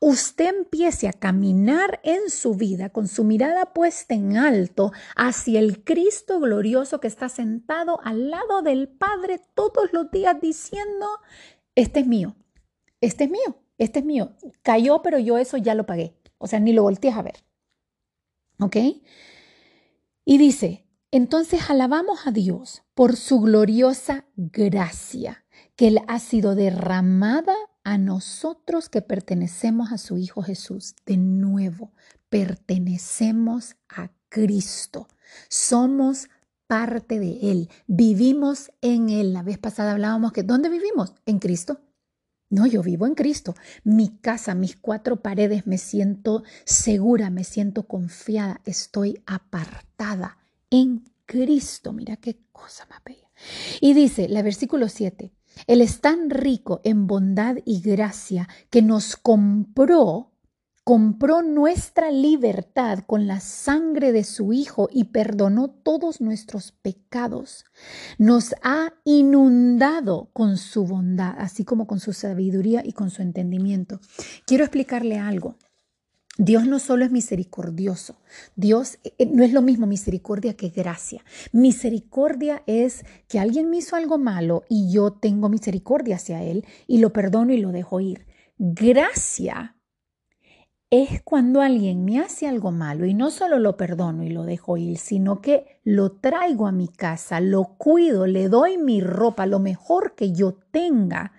usted 0.00 0.54
empiece 0.54 1.08
a 1.08 1.12
caminar 1.12 2.00
en 2.02 2.30
su 2.30 2.54
vida 2.54 2.90
con 2.90 3.08
su 3.08 3.24
mirada 3.24 3.72
puesta 3.72 4.14
en 4.14 4.36
alto 4.36 4.92
hacia 5.16 5.60
el 5.60 5.84
Cristo 5.84 6.40
glorioso 6.40 7.00
que 7.00 7.08
está 7.08 7.28
sentado 7.28 8.00
al 8.04 8.30
lado 8.30 8.62
del 8.62 8.88
Padre 8.88 9.40
todos 9.54 9.92
los 9.92 10.10
días 10.10 10.40
diciendo, 10.40 11.06
este 11.74 12.00
es 12.00 12.06
mío, 12.06 12.36
este 13.00 13.24
es 13.24 13.30
mío, 13.30 13.62
este 13.78 13.98
es 14.00 14.04
mío. 14.04 14.34
Cayó, 14.62 15.02
pero 15.02 15.18
yo 15.18 15.38
eso 15.38 15.56
ya 15.56 15.74
lo 15.74 15.86
pagué. 15.86 16.16
O 16.38 16.46
sea, 16.46 16.60
ni 16.60 16.72
lo 16.72 16.82
voltees 16.82 17.14
a 17.16 17.22
ver. 17.22 17.44
¿Ok? 18.60 18.76
Y 20.24 20.38
dice, 20.38 20.86
entonces 21.10 21.70
alabamos 21.70 22.26
a 22.26 22.30
Dios 22.30 22.82
por 22.94 23.16
su 23.16 23.40
gloriosa 23.40 24.26
gracia 24.36 25.44
que 25.76 25.88
Él 25.88 26.00
ha 26.08 26.18
sido 26.18 26.54
derramada 26.54 27.54
a 27.84 27.98
nosotros 27.98 28.88
que 28.88 29.02
pertenecemos 29.02 29.92
a 29.92 29.98
su 29.98 30.16
Hijo 30.16 30.42
Jesús. 30.42 30.96
De 31.06 31.16
nuevo, 31.16 31.92
pertenecemos 32.28 33.76
a 33.88 34.10
Cristo. 34.28 35.06
Somos 35.48 36.28
parte 36.66 37.20
de 37.20 37.50
Él. 37.52 37.70
Vivimos 37.86 38.72
en 38.80 39.10
Él. 39.10 39.32
La 39.32 39.42
vez 39.42 39.58
pasada 39.58 39.92
hablábamos 39.92 40.32
que 40.32 40.42
¿dónde 40.42 40.70
vivimos? 40.70 41.14
En 41.26 41.38
Cristo. 41.38 41.80
No, 42.50 42.66
yo 42.66 42.82
vivo 42.82 43.06
en 43.06 43.14
Cristo. 43.14 43.54
Mi 43.84 44.16
casa, 44.18 44.54
mis 44.54 44.76
cuatro 44.76 45.20
paredes, 45.20 45.66
me 45.66 45.78
siento 45.78 46.42
segura, 46.64 47.30
me 47.30 47.44
siento 47.44 47.86
confiada, 47.86 48.60
estoy 48.64 49.22
apartada 49.26 50.38
en 50.70 51.04
Cristo. 51.26 51.92
Mira 51.92 52.16
qué 52.16 52.38
cosa 52.52 52.86
más 52.88 53.02
bella. 53.04 53.28
Y 53.80 53.94
dice, 53.94 54.28
la 54.28 54.42
versículo 54.42 54.88
7, 54.88 55.32
él 55.66 55.80
es 55.80 56.00
tan 56.00 56.30
rico 56.30 56.80
en 56.84 57.06
bondad 57.06 57.56
y 57.64 57.80
gracia 57.80 58.48
que 58.70 58.82
nos 58.82 59.16
compró, 59.16 60.32
compró 60.84 61.42
nuestra 61.42 62.10
libertad 62.10 63.00
con 63.06 63.26
la 63.26 63.40
sangre 63.40 64.12
de 64.12 64.24
su 64.24 64.52
Hijo 64.52 64.88
y 64.92 65.04
perdonó 65.04 65.68
todos 65.68 66.20
nuestros 66.20 66.72
pecados. 66.72 67.64
Nos 68.18 68.54
ha 68.62 68.92
inundado 69.04 70.28
con 70.32 70.58
su 70.58 70.86
bondad, 70.86 71.34
así 71.38 71.64
como 71.64 71.86
con 71.86 72.00
su 72.00 72.12
sabiduría 72.12 72.82
y 72.84 72.92
con 72.92 73.10
su 73.10 73.22
entendimiento. 73.22 74.00
Quiero 74.46 74.64
explicarle 74.64 75.18
algo. 75.18 75.56
Dios 76.36 76.66
no 76.66 76.80
solo 76.80 77.04
es 77.04 77.12
misericordioso, 77.12 78.16
Dios 78.56 78.98
eh, 79.04 79.14
eh, 79.18 79.26
no 79.26 79.44
es 79.44 79.52
lo 79.52 79.62
mismo 79.62 79.86
misericordia 79.86 80.56
que 80.56 80.68
gracia. 80.68 81.24
Misericordia 81.52 82.62
es 82.66 83.04
que 83.28 83.38
alguien 83.38 83.70
me 83.70 83.76
hizo 83.76 83.94
algo 83.94 84.18
malo 84.18 84.64
y 84.68 84.92
yo 84.92 85.12
tengo 85.12 85.48
misericordia 85.48 86.16
hacia 86.16 86.42
él 86.42 86.64
y 86.88 86.98
lo 86.98 87.12
perdono 87.12 87.52
y 87.52 87.58
lo 87.58 87.70
dejo 87.70 88.00
ir. 88.00 88.26
Gracia 88.58 89.76
es 90.90 91.22
cuando 91.22 91.60
alguien 91.60 92.04
me 92.04 92.20
hace 92.20 92.48
algo 92.48 92.72
malo 92.72 93.06
y 93.06 93.14
no 93.14 93.30
solo 93.30 93.58
lo 93.58 93.76
perdono 93.76 94.24
y 94.24 94.30
lo 94.30 94.44
dejo 94.44 94.76
ir, 94.76 94.98
sino 94.98 95.40
que 95.40 95.80
lo 95.84 96.12
traigo 96.12 96.66
a 96.66 96.72
mi 96.72 96.88
casa, 96.88 97.40
lo 97.40 97.76
cuido, 97.78 98.26
le 98.26 98.48
doy 98.48 98.76
mi 98.76 99.00
ropa, 99.00 99.46
lo 99.46 99.60
mejor 99.60 100.14
que 100.16 100.32
yo 100.32 100.54
tenga 100.70 101.32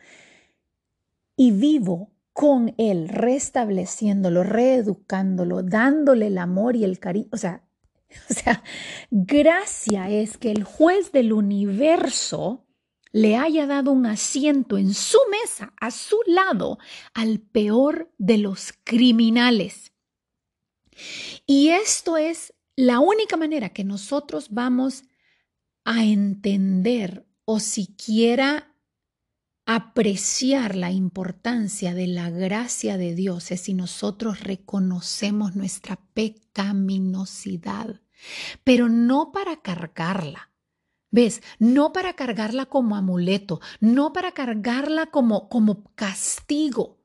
y 1.37 1.51
vivo 1.51 2.14
con 2.35 2.75
Él, 2.77 3.07
restableciéndolo, 3.07 4.43
reeducándolo, 4.43 5.63
dándole 5.63 6.27
el 6.27 6.37
amor 6.37 6.75
y 6.75 6.83
el 6.83 6.99
cariño. 6.99 7.29
O 7.31 7.37
sea, 7.37 7.63
o 8.29 8.33
sea, 8.33 8.61
gracia 9.09 10.09
es 10.09 10.37
que 10.37 10.51
el 10.51 10.65
juez 10.65 11.13
del 11.13 11.31
universo 11.31 12.67
le 13.13 13.37
haya 13.37 13.65
dado 13.67 13.93
un 13.93 14.05
asiento 14.05 14.77
en 14.77 14.93
su 14.93 15.17
mesa, 15.31 15.73
a 15.79 15.91
su 15.91 16.17
lado, 16.25 16.77
al 17.13 17.39
peor 17.39 18.11
de 18.17 18.37
los 18.37 18.73
criminales. 18.83 19.93
Y 21.45 21.69
esto 21.69 22.17
es 22.17 22.53
la 22.75 22.99
única 22.99 23.37
manera 23.37 23.69
que 23.69 23.85
nosotros 23.85 24.47
vamos 24.49 25.05
a 25.85 26.03
entender 26.03 27.25
o 27.45 27.61
siquiera 27.61 28.74
apreciar 29.65 30.75
la 30.75 30.91
importancia 30.91 31.95
de 31.95 32.07
la 32.07 32.29
gracia 32.29 32.97
de 32.97 33.15
Dios 33.15 33.51
es 33.51 33.61
si 33.61 33.73
nosotros 33.73 34.41
reconocemos 34.41 35.55
nuestra 35.55 35.99
pecaminosidad, 36.13 38.01
pero 38.63 38.89
no 38.89 39.31
para 39.31 39.61
cargarla. 39.61 40.51
¿Ves? 41.11 41.41
No 41.59 41.93
para 41.93 42.13
cargarla 42.13 42.65
como 42.65 42.97
amuleto, 42.97 43.61
no 43.79 44.11
para 44.11 44.33
cargarla 44.33 45.05
como, 45.05 45.47
como 45.47 45.85
castigo, 45.95 46.99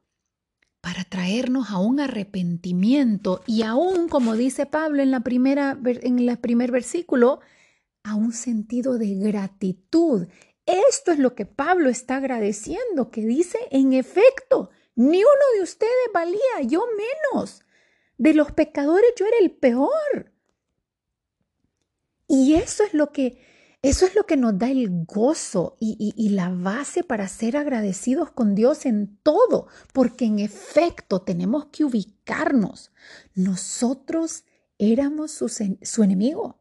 para 0.81 1.05
traernos 1.05 1.71
a 1.71 1.79
un 1.79 2.01
arrepentimiento 2.01 3.43
y 3.47 3.63
aún, 3.63 4.09
como 4.09 4.35
dice 4.35 4.67
Pablo 4.67 5.01
en, 5.03 5.13
la 5.13 5.21
primera, 5.21 5.79
en 5.85 6.19
el 6.19 6.39
primer 6.39 6.73
versículo, 6.73 7.41
a 8.03 8.17
un 8.17 8.33
sentido 8.33 8.99
de 8.99 9.15
gratitud 9.15 10.27
esto 10.89 11.13
es 11.13 11.19
lo 11.19 11.35
que 11.35 11.47
Pablo 11.47 11.89
está 11.91 12.17
agradeciendo, 12.17 13.11
que 13.11 13.25
dice, 13.25 13.59
en 13.71 13.93
efecto, 13.93 14.71
ni 14.95 15.19
uno 15.19 15.45
de 15.57 15.63
ustedes 15.63 15.93
valía, 16.13 16.63
yo 16.67 16.85
menos. 17.33 17.63
De 18.19 18.35
los 18.35 18.53
pecadores 18.53 19.13
yo 19.17 19.27
era 19.27 19.39
el 19.41 19.51
peor. 19.51 20.33
Y 22.29 22.55
eso 22.55 22.85
es 22.85 22.95
lo 22.95 23.11
que, 23.11 23.43
eso 23.83 24.07
es 24.07 24.15
lo 24.15 24.25
que 24.25 24.37
nos 24.37 24.59
da 24.59 24.71
el 24.71 25.05
gozo 25.07 25.77
y, 25.81 26.29
la 26.29 26.51
base 26.51 27.03
para 27.03 27.29
ser 27.29 27.57
agradecidos 27.57 28.31
con 28.31 28.55
Dios 28.55 28.85
en 28.87 29.19
todo, 29.23 29.69
porque 29.93 30.27
en 30.27 30.39
efecto 30.39 31.23
tenemos 31.23 31.67
que 31.73 31.85
ubicarnos. 31.85 32.93
Nosotros 33.35 34.45
éramos 34.79 35.33
su 35.33 36.03
enemigo. 36.03 36.60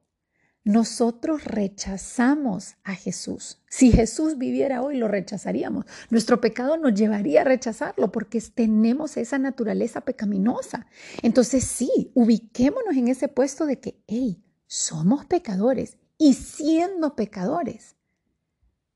Nosotros 0.69 1.45
rechazamos 1.45 2.75
a 2.84 2.93
Jesús. 2.93 3.58
Si 3.71 3.91
Jesús 3.91 4.38
viviera 4.38 4.84
hoy, 4.84 4.97
lo 4.97 5.08
rechazaríamos. 5.08 5.86
Nuestro 6.12 6.41
pecado 6.41 6.77
nos 6.77 6.93
llevaría 6.93 7.41
a 7.41 7.43
rechazarlo 7.43 8.12
porque 8.12 8.39
tenemos 8.53 9.17
esa 9.17 9.39
naturaleza 9.39 10.01
pecaminosa. 10.01 10.86
Entonces 11.23 11.63
sí, 11.63 12.12
ubiquémonos 12.13 12.95
en 12.95 13.08
ese 13.08 13.29
puesto 13.29 13.65
de 13.65 13.79
que, 13.79 14.03
hey, 14.05 14.43
somos 14.67 15.25
pecadores 15.25 15.97
y 16.19 16.36
siendo 16.36 17.15
pecadores, 17.15 17.95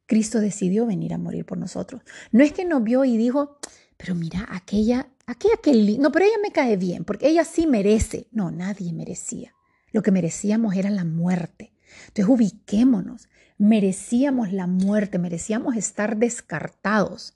Cristo 0.06 0.42
decidió 0.42 0.86
venir 0.86 1.12
a 1.16 1.18
morir 1.18 1.44
por 1.44 1.58
nosotros. 1.58 2.04
No 2.32 2.44
es 2.44 2.54
que 2.54 2.66
nos 2.66 2.84
vio 2.84 3.04
y 3.04 3.18
dijo, 3.18 3.58
pero 3.98 4.14
mira, 4.14 4.48
aquella, 4.52 5.10
aquella 5.26 5.58
que, 5.58 5.74
no, 5.98 6.12
pero 6.12 6.26
ella 6.26 6.38
me 6.40 6.52
cae 6.52 6.78
bien 6.78 7.04
porque 7.04 7.30
ella 7.30 7.44
sí 7.44 7.66
merece. 7.66 8.28
No, 8.32 8.52
nadie 8.52 8.94
merecía. 8.94 9.56
Lo 9.94 10.02
que 10.02 10.12
merecíamos 10.12 10.76
era 10.76 10.90
la 10.90 11.06
muerte. 11.06 11.72
Entonces 12.08 12.28
ubiquémonos. 12.28 13.30
Merecíamos 13.58 14.52
la 14.52 14.68
muerte, 14.68 15.20
merecíamos 15.20 15.78
estar 15.78 16.18
descartados. 16.18 17.36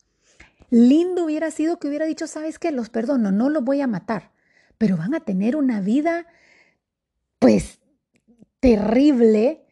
Lindo 0.69 1.23
hubiera 1.23 1.51
sido 1.51 1.79
que 1.79 1.87
hubiera 1.87 2.05
dicho, 2.05 2.27
¿sabes 2.27 2.59
qué? 2.59 2.71
Los 2.71 2.89
perdono, 2.89 3.31
no 3.31 3.49
los 3.49 3.63
voy 3.63 3.79
a 3.79 3.87
matar, 3.87 4.31
pero 4.77 4.97
van 4.97 5.13
a 5.13 5.21
tener 5.21 5.55
una 5.55 5.79
vida, 5.79 6.25
pues, 7.39 7.79
terrible, 8.59 9.65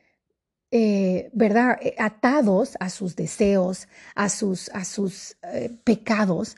eh, 0.71 1.29
¿verdad? 1.33 1.77
Eh, 1.81 1.95
atados 1.97 2.77
a 2.79 2.89
sus 2.89 3.15
deseos, 3.15 3.87
a 4.13 4.29
sus, 4.29 4.69
a 4.69 4.85
sus 4.85 5.35
eh, 5.51 5.75
pecados. 5.83 6.55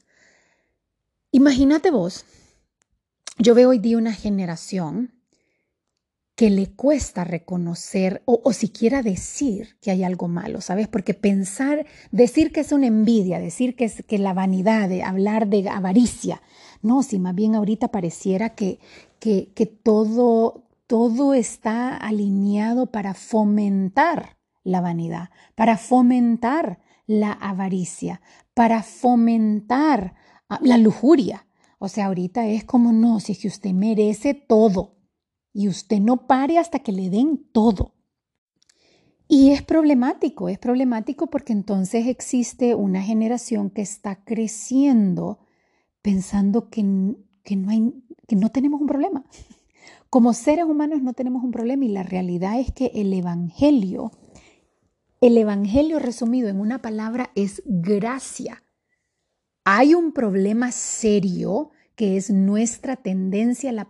Imagínate 1.31 1.89
vos, 1.89 2.25
yo 3.39 3.55
veo 3.55 3.69
hoy 3.69 3.79
día 3.79 3.97
una 3.97 4.13
generación 4.13 5.16
que 6.37 6.51
le 6.51 6.67
cuesta 6.67 7.23
reconocer 7.23 8.21
o, 8.25 8.53
siquiera 8.53 9.01
decir 9.01 9.75
que 9.81 9.89
hay 9.89 10.03
algo 10.03 10.27
malo, 10.27 10.61
¿sabes? 10.61 10.87
Porque 10.87 11.15
pensar, 11.15 11.87
decir 12.11 12.51
que 12.51 12.59
es 12.59 12.71
una 12.71 12.85
envidia, 12.85 13.39
decir 13.39 13.75
que 13.75 13.85
es 13.85 14.03
que 14.03 14.19
la 14.19 14.35
vanidad, 14.35 14.87
de 14.87 15.01
hablar 15.01 15.47
de 15.47 15.67
avaricia, 15.67 16.43
no, 16.83 17.01
si 17.01 17.17
más 17.17 17.33
bien 17.33 17.55
ahorita 17.55 17.87
pareciera 17.87 18.51
que, 18.51 18.77
que, 19.19 19.65
todo, 19.65 20.63
todo 20.85 21.33
está 21.33 21.97
alineado 21.97 22.91
para 22.91 23.15
fomentar 23.15 24.37
la 24.63 24.79
vanidad, 24.79 25.31
para 25.55 25.75
fomentar 25.75 26.77
la 27.07 27.31
avaricia, 27.31 28.21
para 28.53 28.83
fomentar 28.83 30.13
ah, 30.49 30.59
la 30.61 30.77
lujuria. 30.77 31.47
O 31.79 31.87
sea, 31.87 32.05
ahorita 32.05 32.45
es 32.45 32.63
como, 32.63 32.91
no, 32.91 33.19
si 33.19 33.31
es 33.31 33.39
que 33.39 33.47
usted 33.47 33.73
merece 33.73 34.35
todo, 34.35 34.96
y 35.57 35.67
usted 35.69 35.99
no 35.99 36.27
pare 36.27 36.59
hasta 36.59 36.77
que 36.77 36.91
le 36.91 37.09
den 37.09 37.43
todo. 37.51 37.95
Y 39.27 39.49
es 39.49 39.63
problemático, 39.63 40.49
es 40.49 40.59
problemático 40.59 41.31
porque 41.31 41.51
entonces 41.51 42.05
existe 42.05 42.75
una 42.75 43.01
generación 43.01 43.71
que 43.71 43.81
está 43.81 44.23
creciendo 44.23 45.39
pensando 46.03 46.69
que, 46.69 47.15
que, 47.43 47.55
no, 47.55 47.71
hay, 47.71 47.91
que 48.27 48.35
no 48.35 48.51
tenemos 48.51 48.79
un 48.79 48.85
problema. 48.85 49.25
Como 50.11 50.35
seres 50.35 50.65
humanos 50.65 51.01
no 51.01 51.13
tenemos 51.13 51.43
un 51.43 51.49
problema 51.49 51.85
y 51.85 51.89
la 51.89 52.03
realidad 52.03 52.59
es 52.59 52.71
que 52.71 52.91
el 52.93 53.11
Evangelio, 53.11 54.11
el 55.21 55.39
Evangelio 55.39 55.97
resumido 55.97 56.49
en 56.49 56.59
una 56.59 56.83
palabra 56.83 57.31
es 57.33 57.63
gracia. 57.65 58.61
Hay 59.63 59.95
un 59.95 60.11
problema 60.11 60.71
serio 60.71 61.71
que 61.95 62.15
es 62.15 62.29
nuestra 62.29 62.95
tendencia 62.95 63.71
a 63.71 63.73
la 63.73 63.89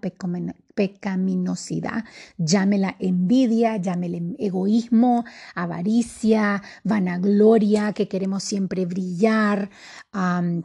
pecaminosidad, 0.78 2.06
llámela 2.38 2.96
envidia, 3.00 3.78
llámela 3.78 4.20
egoísmo, 4.38 5.26
avaricia, 5.56 6.62
vanagloria, 6.84 7.94
que 7.94 8.08
queremos 8.08 8.44
siempre 8.44 8.86
brillar, 8.86 9.70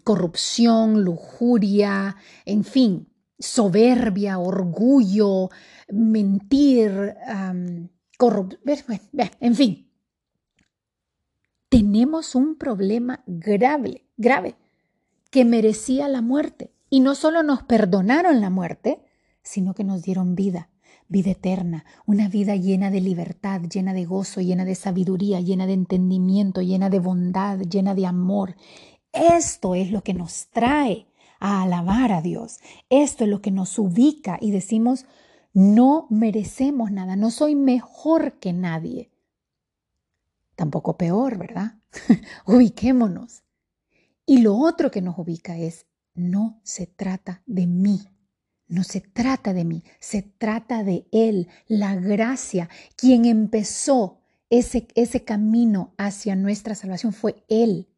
corrupción, 0.04 1.02
lujuria, 1.02 2.16
en 2.44 2.62
fin, 2.62 3.08
soberbia, 3.38 4.38
orgullo, 4.38 5.48
mentir, 5.88 7.16
corrupción, 8.18 9.00
en 9.40 9.54
fin. 9.54 9.88
Tenemos 11.70 12.34
un 12.34 12.56
problema 12.56 13.24
grave, 13.26 14.04
grave, 14.18 14.56
que 15.30 15.46
merecía 15.46 16.06
la 16.08 16.20
muerte. 16.20 16.70
Y 16.90 17.00
no 17.00 17.14
solo 17.14 17.42
nos 17.42 17.62
perdonaron 17.62 18.42
la 18.42 18.50
muerte, 18.50 19.01
sino 19.42 19.74
que 19.74 19.84
nos 19.84 20.02
dieron 20.02 20.34
vida, 20.34 20.70
vida 21.08 21.32
eterna, 21.32 21.84
una 22.06 22.28
vida 22.28 22.56
llena 22.56 22.90
de 22.90 23.00
libertad, 23.00 23.62
llena 23.62 23.92
de 23.92 24.04
gozo, 24.04 24.40
llena 24.40 24.64
de 24.64 24.74
sabiduría, 24.74 25.40
llena 25.40 25.66
de 25.66 25.74
entendimiento, 25.74 26.62
llena 26.62 26.90
de 26.90 27.00
bondad, 27.00 27.60
llena 27.60 27.94
de 27.94 28.06
amor. 28.06 28.56
Esto 29.12 29.74
es 29.74 29.90
lo 29.90 30.02
que 30.02 30.14
nos 30.14 30.48
trae 30.50 31.06
a 31.38 31.62
alabar 31.62 32.12
a 32.12 32.22
Dios. 32.22 32.60
Esto 32.88 33.24
es 33.24 33.30
lo 33.30 33.42
que 33.42 33.50
nos 33.50 33.78
ubica 33.78 34.38
y 34.40 34.52
decimos, 34.52 35.06
no 35.52 36.06
merecemos 36.08 36.90
nada, 36.90 37.16
no 37.16 37.30
soy 37.30 37.54
mejor 37.54 38.38
que 38.38 38.52
nadie. 38.52 39.10
Tampoco 40.54 40.96
peor, 40.96 41.38
¿verdad? 41.38 41.78
Ubiquémonos. 42.46 43.42
Y 44.24 44.38
lo 44.38 44.56
otro 44.56 44.90
que 44.90 45.02
nos 45.02 45.18
ubica 45.18 45.58
es, 45.58 45.86
no 46.14 46.60
se 46.62 46.86
trata 46.86 47.42
de 47.46 47.66
mí. 47.66 48.11
No 48.72 48.82
se 48.84 49.02
trata 49.02 49.52
de 49.52 49.66
mí, 49.66 49.84
se 50.00 50.22
trata 50.22 50.82
de 50.82 51.06
Él, 51.12 51.48
la 51.68 51.94
gracia. 51.94 52.70
Quien 52.96 53.26
empezó 53.26 54.22
ese, 54.48 54.88
ese 54.94 55.24
camino 55.24 55.92
hacia 55.98 56.36
nuestra 56.36 56.74
salvación 56.74 57.12
fue 57.12 57.44
Él. 57.48 57.90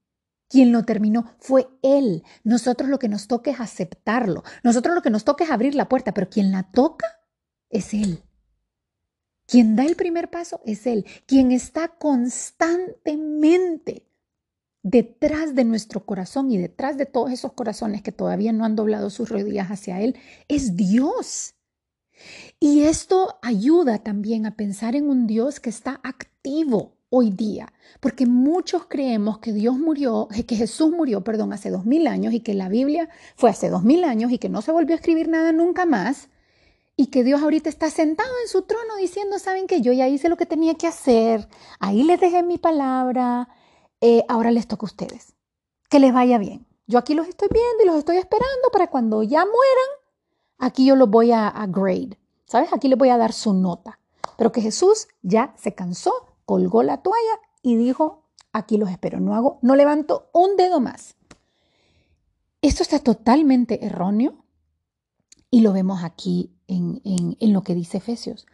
Quien 0.48 0.72
lo 0.72 0.84
terminó 0.84 1.30
fue 1.38 1.68
Él. 1.82 2.24
Nosotros 2.42 2.88
lo 2.88 2.98
que 2.98 3.08
nos 3.08 3.28
toca 3.28 3.52
es 3.52 3.60
aceptarlo. 3.60 4.42
Nosotros 4.64 4.96
lo 4.96 5.02
que 5.02 5.10
nos 5.10 5.22
toca 5.22 5.44
es 5.44 5.52
abrir 5.52 5.76
la 5.76 5.88
puerta, 5.88 6.12
pero 6.12 6.28
quien 6.28 6.50
la 6.50 6.64
toca 6.64 7.06
es 7.70 7.94
Él. 7.94 8.24
Quien 9.46 9.76
da 9.76 9.84
el 9.84 9.94
primer 9.94 10.28
paso 10.28 10.60
es 10.66 10.88
Él. 10.88 11.06
Quien 11.26 11.52
está 11.52 11.86
constantemente 11.86 14.08
detrás 14.84 15.54
de 15.54 15.64
nuestro 15.64 16.04
corazón 16.04 16.52
y 16.52 16.58
detrás 16.58 16.96
de 16.98 17.06
todos 17.06 17.32
esos 17.32 17.54
corazones 17.54 18.02
que 18.02 18.12
todavía 18.12 18.52
no 18.52 18.66
han 18.66 18.76
doblado 18.76 19.10
sus 19.10 19.30
rodillas 19.30 19.70
hacia 19.70 20.00
Él, 20.00 20.14
es 20.46 20.76
Dios. 20.76 21.54
Y 22.60 22.82
esto 22.82 23.38
ayuda 23.42 23.98
también 23.98 24.46
a 24.46 24.56
pensar 24.56 24.94
en 24.94 25.08
un 25.08 25.26
Dios 25.26 25.58
que 25.58 25.70
está 25.70 26.00
activo 26.04 26.98
hoy 27.08 27.30
día, 27.30 27.72
porque 28.00 28.26
muchos 28.26 28.84
creemos 28.86 29.38
que 29.38 29.52
Dios 29.52 29.78
murió, 29.78 30.28
que 30.46 30.56
Jesús 30.56 30.90
murió, 30.90 31.24
perdón, 31.24 31.52
hace 31.52 31.70
dos 31.70 31.86
mil 31.86 32.06
años 32.06 32.34
y 32.34 32.40
que 32.40 32.54
la 32.54 32.68
Biblia 32.68 33.08
fue 33.36 33.50
hace 33.50 33.70
dos 33.70 33.84
mil 33.84 34.04
años 34.04 34.32
y 34.32 34.38
que 34.38 34.48
no 34.48 34.60
se 34.62 34.72
volvió 34.72 34.94
a 34.94 34.98
escribir 34.98 35.28
nada 35.28 35.52
nunca 35.52 35.86
más 35.86 36.28
y 36.96 37.06
que 37.06 37.24
Dios 37.24 37.42
ahorita 37.42 37.68
está 37.68 37.88
sentado 37.88 38.30
en 38.42 38.48
su 38.48 38.62
trono 38.62 38.96
diciendo, 38.96 39.38
saben 39.38 39.66
que 39.66 39.80
yo 39.80 39.92
ya 39.92 40.08
hice 40.08 40.28
lo 40.28 40.36
que 40.36 40.46
tenía 40.46 40.74
que 40.74 40.86
hacer, 40.86 41.48
ahí 41.80 42.02
les 42.02 42.20
dejé 42.20 42.42
mi 42.42 42.58
palabra, 42.58 43.48
eh, 44.06 44.22
ahora 44.28 44.50
les 44.50 44.68
toca 44.68 44.84
a 44.84 44.92
ustedes. 44.92 45.34
Que 45.88 45.98
les 45.98 46.12
vaya 46.12 46.36
bien. 46.36 46.66
Yo 46.86 46.98
aquí 46.98 47.14
los 47.14 47.26
estoy 47.26 47.48
viendo 47.50 47.82
y 47.82 47.86
los 47.86 47.96
estoy 47.96 48.18
esperando 48.18 48.68
para 48.70 48.90
cuando 48.90 49.22
ya 49.22 49.38
mueran, 49.38 49.88
aquí 50.58 50.84
yo 50.84 50.94
los 50.94 51.08
voy 51.08 51.32
a, 51.32 51.50
grade. 51.68 52.18
¿Sabes? 52.44 52.74
Aquí 52.74 52.88
les 52.88 52.98
voy 52.98 53.08
a 53.08 53.16
dar 53.16 53.32
su 53.32 53.54
nota. 53.54 53.98
Pero 54.36 54.52
que 54.52 54.60
Jesús 54.60 55.08
ya 55.22 55.54
se 55.56 55.74
cansó, 55.74 56.12
colgó 56.44 56.82
la 56.82 57.00
toalla 57.00 57.40
y 57.62 57.76
dijo, 57.76 58.28
aquí 58.52 58.76
los 58.76 58.90
espero. 58.90 59.20
No 59.20 59.34
hago, 59.34 59.58
no 59.62 59.74
levanto 59.74 60.28
un 60.34 60.54
dedo 60.58 60.80
más. 60.80 61.16
Esto 62.60 62.82
está 62.82 62.98
totalmente 62.98 63.86
erróneo 63.86 64.44
y 65.50 65.62
lo 65.62 65.72
vemos 65.72 66.04
aquí 66.04 66.54
en, 66.66 67.00
en 67.04 67.52
lo 67.54 67.62
que 67.62 67.74
dice 67.74 67.98
Efesios. 67.98 68.44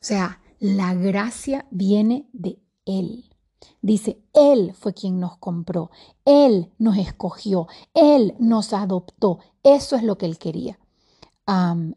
O 0.00 0.04
sea, 0.04 0.40
la 0.58 0.94
gracia 0.94 1.64
viene 1.70 2.28
de 2.32 2.58
Él. 2.86 3.35
Dice, 3.82 4.22
Él 4.32 4.74
fue 4.74 4.94
quien 4.94 5.20
nos 5.20 5.36
compró, 5.38 5.90
Él 6.24 6.72
nos 6.78 6.98
escogió, 6.98 7.68
Él 7.94 8.34
nos 8.38 8.72
adoptó. 8.72 9.38
Eso 9.62 9.96
es 9.96 10.02
lo 10.02 10.18
que 10.18 10.26
Él 10.26 10.38
quería. 10.38 10.78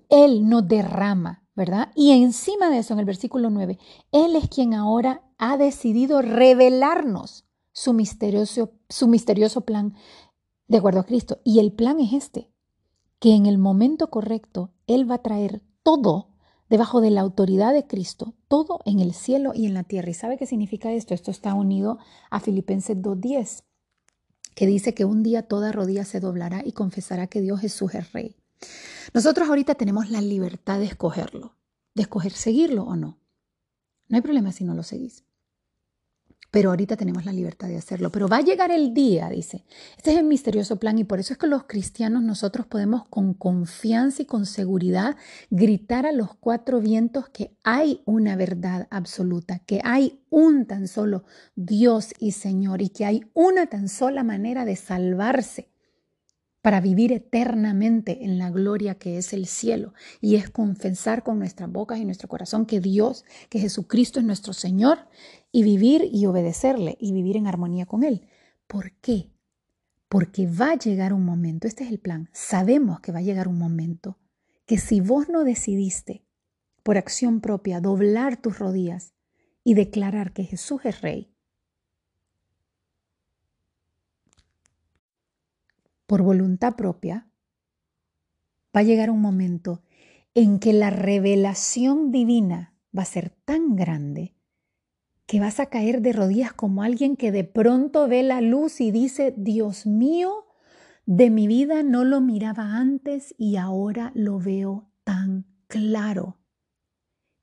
él 0.10 0.48
nos 0.48 0.68
derrama, 0.68 1.44
¿verdad? 1.56 1.92
Y 1.96 2.12
encima 2.12 2.70
de 2.70 2.80
eso, 2.80 2.94
en 2.94 3.00
el 3.00 3.06
versículo 3.06 3.50
9, 3.50 3.80
Él 4.12 4.36
es 4.36 4.48
quien 4.50 4.74
ahora 4.74 5.24
ha 5.38 5.58
decidido 5.58 6.22
revelarnos 6.22 7.46
su 7.72 7.94
misterioso, 7.94 8.74
su 8.90 9.08
misterioso 9.08 9.62
plan 9.62 9.96
de 10.68 10.78
acuerdo 10.78 11.00
a 11.00 11.06
Cristo. 11.06 11.40
Y 11.44 11.60
el 11.60 11.72
plan 11.72 12.00
es 12.00 12.14
este, 12.14 12.52
que 13.20 13.36
en 13.36 13.46
el 13.46 13.58
momento 13.58 14.10
correcto 14.10 14.72
Él 14.88 15.10
va 15.10 15.16
a 15.16 15.24
traer 15.24 15.62
todo 15.84 16.29
debajo 16.70 17.02
de 17.02 17.12
la 17.12 17.22
autoridad 17.22 17.74
de 17.74 17.88
Cristo, 17.88 18.36
todo 18.48 18.80
en 18.86 19.00
el 19.00 19.14
cielo 19.14 19.52
y 19.54 19.66
en 19.66 19.74
la 19.74 19.84
tierra. 19.84 20.10
¿Y 20.10 20.14
sabe 20.14 20.38
qué 20.38 20.46
significa 20.46 20.92
esto? 20.92 21.14
Esto 21.14 21.32
está 21.32 21.54
unido 21.54 21.98
a 22.30 22.40
Filipenses 22.40 22.98
2.10, 22.98 23.64
que 24.56 24.68
dice 24.68 24.94
que 24.94 25.06
un 25.06 25.24
día 25.24 25.48
toda 25.48 25.72
rodilla 25.72 26.06
se 26.06 26.20
doblará 26.20 26.62
y 26.66 26.72
confesará 26.72 27.28
que 27.28 27.42
Dios 27.42 27.62
Jesús 27.62 27.96
es 27.96 28.12
Rey. 28.14 28.36
Nosotros 29.14 29.50
ahorita 29.50 29.76
tenemos 29.76 30.10
la 30.10 30.22
libertad 30.22 30.80
de 30.80 30.86
escogerlo, 30.86 31.56
de 31.96 32.04
escoger 32.04 32.34
seguirlo 32.34 32.84
o 32.84 32.96
no. 32.96 33.18
No 34.08 34.18
hay 34.18 34.22
problema 34.22 34.52
si 34.52 34.64
no 34.64 34.74
lo 34.74 34.84
seguís 34.84 35.24
pero 36.52 36.70
ahorita 36.70 36.98
tenemos 36.98 37.26
la 37.26 37.34
libertad 37.34 37.68
de 37.68 37.78
hacerlo. 37.78 38.12
Pero 38.12 38.28
va 38.28 38.38
a 38.38 38.42
llegar 38.42 38.72
el 38.72 38.94
día, 38.94 39.30
dice. 39.30 39.64
Este 39.98 40.12
es 40.12 40.18
el 40.18 40.26
misterioso 40.26 40.78
plan 40.78 40.98
y 40.98 41.04
por 41.04 41.20
eso 41.20 41.34
es 41.34 41.40
que 41.40 41.48
los 41.48 41.64
cristianos 41.64 42.24
nosotros 42.24 42.66
podemos 42.66 43.08
con 43.08 43.34
confianza 43.34 44.24
y 44.24 44.26
con 44.26 44.46
seguridad 44.46 45.16
gritar 45.50 46.06
a 46.06 46.12
los 46.12 46.36
cuatro 46.36 46.80
vientos 46.80 47.30
que 47.30 47.56
hay 47.64 48.02
una 48.06 48.36
verdad 48.36 48.88
absoluta, 48.90 49.60
que 49.60 49.82
hay 49.84 50.22
un 50.30 50.66
tan 50.66 50.88
solo 50.88 51.24
Dios 51.56 52.14
y 52.20 52.32
Señor 52.32 52.82
y 52.82 52.90
que 52.90 53.06
hay 53.06 53.26
una 53.34 53.68
tan 53.68 53.90
sola 53.90 54.24
manera 54.24 54.66
de 54.66 54.76
salvarse 54.76 55.70
para 56.62 56.82
vivir 56.82 57.12
eternamente 57.14 58.26
en 58.26 58.38
la 58.38 58.50
gloria 58.50 58.96
que 58.96 59.18
es 59.18 59.34
el 59.34 59.46
cielo. 59.46 59.94
Y 60.22 60.36
es 60.36 60.50
confesar 60.50 61.24
con 61.24 61.40
nuestras 61.40 61.72
bocas 61.72 62.00
y 62.00 62.06
nuestro 62.06 62.28
corazón 62.28 62.66
que 62.66 62.80
Dios, 62.80 63.26
que 63.50 63.60
Jesucristo 63.60 64.20
es 64.20 64.26
nuestro 64.26 64.54
Señor 64.54 65.08
y 65.52 65.64
vivir 65.64 66.08
y 66.12 66.26
obedecerle 66.26 66.98
y 67.00 67.14
vivir 67.14 67.38
en 67.38 67.48
armonía 67.48 67.86
con 67.86 68.04
Él. 68.04 68.28
¿Por 68.68 68.92
qué? 69.02 69.32
Porque 70.10 70.48
va 70.48 70.72
a 70.72 70.78
llegar 70.78 71.14
un 71.14 71.24
momento, 71.24 71.68
este 71.68 71.84
es 71.84 71.92
el 71.92 72.00
plan, 72.00 72.30
sabemos 72.34 73.00
que 73.00 73.12
va 73.12 73.20
a 73.20 73.24
llegar 73.24 73.48
un 73.48 73.58
momento 73.58 74.18
que 74.66 74.78
si 74.78 75.02
vos 75.02 75.30
no 75.30 75.44
decidiste 75.44 76.24
por 76.84 76.98
acción 76.98 77.42
propia 77.42 77.82
doblar 77.82 78.38
tus 78.38 78.60
rodillas 78.60 79.14
y 79.64 79.74
declarar 79.76 80.34
que 80.34 80.44
Jesús 80.44 80.82
es 80.86 81.02
Rey, 81.02 81.32
por 86.10 86.24
voluntad 86.24 86.76
propia, 86.76 87.30
va 88.76 88.80
a 88.80 88.84
llegar 88.84 89.12
un 89.12 89.22
momento 89.22 89.84
en 90.34 90.58
que 90.58 90.74
la 90.74 90.90
revelación 90.90 92.12
divina 92.12 92.74
va 92.98 93.04
a 93.04 93.06
ser 93.06 93.30
tan 93.46 93.76
grande 93.76 94.36
que 95.28 95.40
vas 95.40 95.60
a 95.60 95.68
caer 95.68 96.02
de 96.02 96.12
rodillas 96.12 96.52
como 96.52 96.82
alguien 96.82 97.16
que 97.16 97.32
de 97.32 97.44
pronto 97.44 98.08
ve 98.08 98.24
la 98.24 98.42
luz 98.42 98.82
y 98.82 98.90
dice, 98.90 99.36
Dios 99.38 99.86
mío, 99.86 100.48
de 101.06 101.30
mi 101.30 101.46
vida 101.46 101.84
no 101.84 102.04
lo 102.04 102.22
miraba 102.22 102.78
antes 102.78 103.36
y 103.38 103.58
ahora 103.58 104.12
lo 104.16 104.40
veo 104.40 104.90
tan 105.04 105.46
claro. 105.68 106.40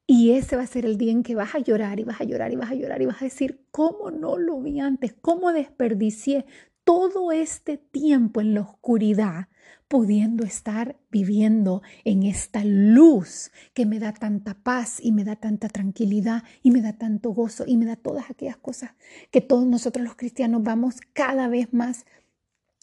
Y 0.09 0.33
ese 0.33 0.57
va 0.57 0.63
a 0.63 0.67
ser 0.67 0.87
el 0.87 0.99
día 0.99 1.13
en 1.13 1.23
que 1.23 1.37
vas 1.37 1.55
a 1.55 1.61
llorar 1.61 2.01
y 2.01 2.05
vas 2.05 2.21
a 2.21 2.25
llorar 2.25 2.53
y 2.53 2.57
vas 2.57 2.73
a 2.73 2.75
llorar 2.75 3.01
y 3.01 3.07
vas 3.07 3.23
a 3.23 3.27
decir, 3.27 3.65
¿cómo 3.71 4.11
no 4.11 4.37
lo 4.37 4.61
vi 4.61 4.81
antes? 4.81 5.15
¿Cómo 5.21 5.53
desperdicié 5.53 6.47
todo 6.87 7.33
este 7.33 7.79
tiempo 7.79 8.41
en 8.41 8.55
la 8.55 8.61
oscuridad 8.61 9.49
pudiendo 9.89 10.45
estar 10.45 10.97
viviendo 11.11 11.83
en 12.05 12.23
esta 12.23 12.63
luz 12.65 13.51
que 13.75 13.87
me 13.87 13.99
da 13.99 14.13
tanta 14.13 14.55
paz 14.55 15.01
y 15.03 15.11
me 15.11 15.25
da 15.25 15.35
tanta 15.35 15.69
tranquilidad 15.69 16.45
y 16.63 16.71
me 16.71 16.83
da 16.83 16.93
tanto 16.93 17.31
gozo 17.31 17.65
y 17.67 17.77
me 17.77 17.87
da 17.87 17.97
todas 17.97 18.31
aquellas 18.31 18.57
cosas 18.57 18.93
que 19.33 19.41
todos 19.41 19.67
nosotros 19.67 20.05
los 20.05 20.15
cristianos 20.15 20.63
vamos 20.63 21.01
cada 21.13 21.49
vez 21.49 21.73
más 21.73 22.07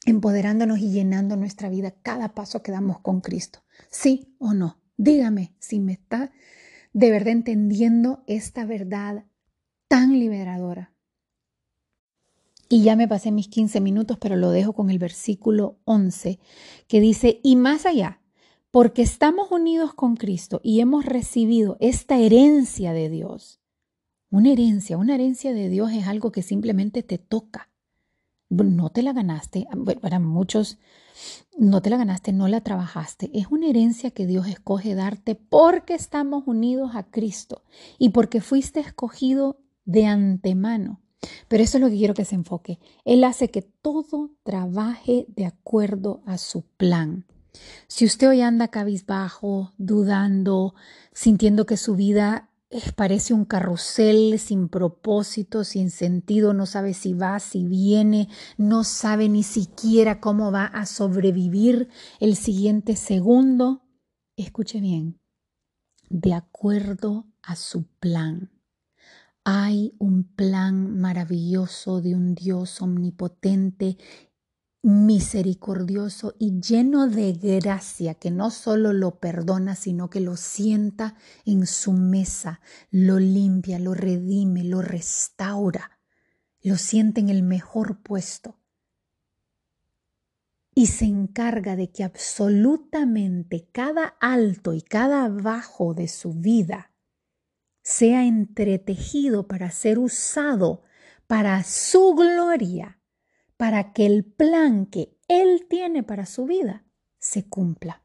empoderándonos 0.06 0.80
y 0.80 0.92
llenando 0.92 1.38
nuestra 1.38 1.70
vida 1.70 1.96
cada 2.04 2.34
paso 2.34 2.62
que 2.62 2.74
damos 2.74 3.00
con 3.00 3.22
Cristo. 3.22 3.64
¿Sí 3.90 4.36
o 4.38 4.54
no? 4.54 4.82
Dígame 4.98 5.54
si 5.60 5.80
me 5.80 5.94
está 5.94 6.30
de 6.92 7.10
verdad 7.10 7.30
entendiendo 7.30 8.26
esta 8.28 8.66
verdad 8.66 9.24
tan 9.88 10.20
liberadora. 10.20 10.93
Y 12.74 12.82
ya 12.82 12.96
me 12.96 13.08
pasé 13.08 13.32
mis 13.32 13.50
15 13.50 13.82
minutos, 13.82 14.18
pero 14.20 14.36
lo 14.36 14.50
dejo 14.50 14.74
con 14.74 14.90
el 14.90 14.98
versículo 14.98 15.78
11, 15.86 16.40
que 16.88 17.02
dice, 17.02 17.40
y 17.44 17.56
más 17.56 17.86
allá, 17.86 18.20
porque 18.72 19.04
estamos 19.04 19.52
unidos 19.52 19.94
con 19.94 20.16
Cristo 20.16 20.60
y 20.64 20.80
hemos 20.80 21.06
recibido 21.06 21.78
esta 21.80 22.18
herencia 22.18 22.92
de 22.94 23.12
Dios. 23.12 23.62
Una 24.32 24.52
herencia, 24.52 24.98
una 24.98 25.14
herencia 25.14 25.54
de 25.54 25.70
Dios 25.70 25.92
es 25.92 26.08
algo 26.08 26.32
que 26.32 26.42
simplemente 26.42 27.04
te 27.04 27.20
toca. 27.20 27.70
No 28.50 28.90
te 28.90 29.04
la 29.04 29.14
ganaste, 29.14 29.68
para 30.02 30.18
muchos 30.18 30.80
no 31.56 31.80
te 31.84 31.92
la 31.92 31.98
ganaste, 31.98 32.34
no 32.34 32.48
la 32.48 32.62
trabajaste. 32.62 33.30
Es 33.36 33.52
una 33.52 33.68
herencia 33.68 34.10
que 34.10 34.26
Dios 34.26 34.48
escoge 34.48 34.96
darte 34.96 35.36
porque 35.36 35.94
estamos 35.94 36.46
unidos 36.48 36.96
a 36.96 37.04
Cristo 37.04 37.62
y 38.00 38.10
porque 38.10 38.42
fuiste 38.42 38.80
escogido 38.80 39.60
de 39.86 40.08
antemano. 40.08 41.04
Pero 41.48 41.64
eso 41.64 41.78
es 41.78 41.82
lo 41.82 41.90
que 41.90 41.98
quiero 41.98 42.14
que 42.14 42.26
se 42.26 42.36
enfoque. 42.36 42.80
Él 43.06 43.24
hace 43.24 43.50
que 43.50 43.62
todo 43.62 44.32
trabaje 44.44 45.26
de 45.30 45.46
acuerdo 45.46 46.22
a 46.26 46.38
su 46.38 46.64
plan. 46.78 47.26
Si 47.88 48.06
usted 48.06 48.30
hoy 48.30 48.42
anda 48.42 48.70
cabizbajo, 48.70 49.74
dudando, 49.78 50.74
sintiendo 51.12 51.66
que 51.66 51.78
su 51.78 51.96
vida 51.96 52.50
parece 52.96 53.34
un 53.34 53.46
carrusel 53.46 54.40
sin 54.40 54.68
propósito, 54.68 55.64
sin 55.64 55.92
sentido, 55.92 56.54
no 56.54 56.66
sabe 56.66 56.94
si 56.94 57.14
va, 57.14 57.40
si 57.40 57.68
viene, 57.68 58.30
no 58.58 58.84
sabe 58.84 59.30
ni 59.30 59.44
siquiera 59.44 60.20
cómo 60.20 60.52
va 60.52 60.66
a 60.66 60.86
sobrevivir 60.86 61.90
el 62.20 62.36
siguiente 62.36 62.96
segundo, 62.96 63.84
escuche 64.36 64.80
bien, 64.80 65.20
de 66.10 66.34
acuerdo 66.34 67.28
a 67.42 67.56
su 67.56 67.84
plan. 68.00 68.53
Hay 69.46 69.94
un 70.00 70.24
plan 70.24 70.98
maravilloso 71.00 72.00
de 72.00 72.16
un 72.16 72.34
Dios 72.34 72.82
omnipotente, 72.82 73.98
misericordioso 74.82 76.36
y 76.40 76.62
lleno 76.62 77.08
de 77.08 77.34
gracia, 77.34 78.16
que 78.16 78.32
no 78.32 78.52
solo 78.52 78.94
lo 78.94 79.20
perdona, 79.20 79.76
sino 79.76 80.10
que 80.10 80.22
lo 80.22 80.38
sienta 80.38 81.16
en 81.46 81.68
su 81.68 81.92
mesa, 81.92 82.62
lo 82.90 83.20
limpia, 83.20 83.80
lo 83.80 83.94
redime, 83.94 84.64
lo 84.64 84.82
restaura, 84.82 86.00
lo 86.62 86.78
siente 86.78 87.20
en 87.20 87.28
el 87.30 87.44
mejor 87.44 88.02
puesto 88.02 88.60
y 90.76 90.88
se 90.88 91.06
encarga 91.06 91.76
de 91.76 91.92
que 91.92 92.04
absolutamente 92.04 93.68
cada 93.72 94.16
alto 94.20 94.74
y 94.74 94.82
cada 94.82 95.28
bajo 95.28 95.94
de 95.94 96.08
su 96.08 96.34
vida 96.34 96.93
sea 97.84 98.26
entretejido 98.26 99.48
para 99.48 99.70
ser 99.70 100.00
usado 100.00 100.82
para 101.28 101.64
su 101.64 102.14
gloria, 102.16 103.00
para 103.58 103.94
que 103.94 104.06
el 104.06 104.26
plan 104.26 104.86
que 104.86 105.18
Él 105.28 105.66
tiene 105.70 106.04
para 106.04 106.26
su 106.26 106.46
vida 106.46 106.86
se 107.20 107.48
cumpla. 107.48 108.04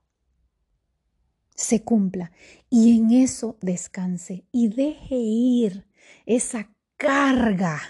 Se 1.55 1.83
cumpla 1.83 2.33
y 2.71 2.97
en 2.97 3.11
eso 3.11 3.59
descanse 3.61 4.47
y 4.53 4.69
deje 4.69 5.17
ir 5.17 5.89
esa 6.25 6.71
carga 6.97 7.81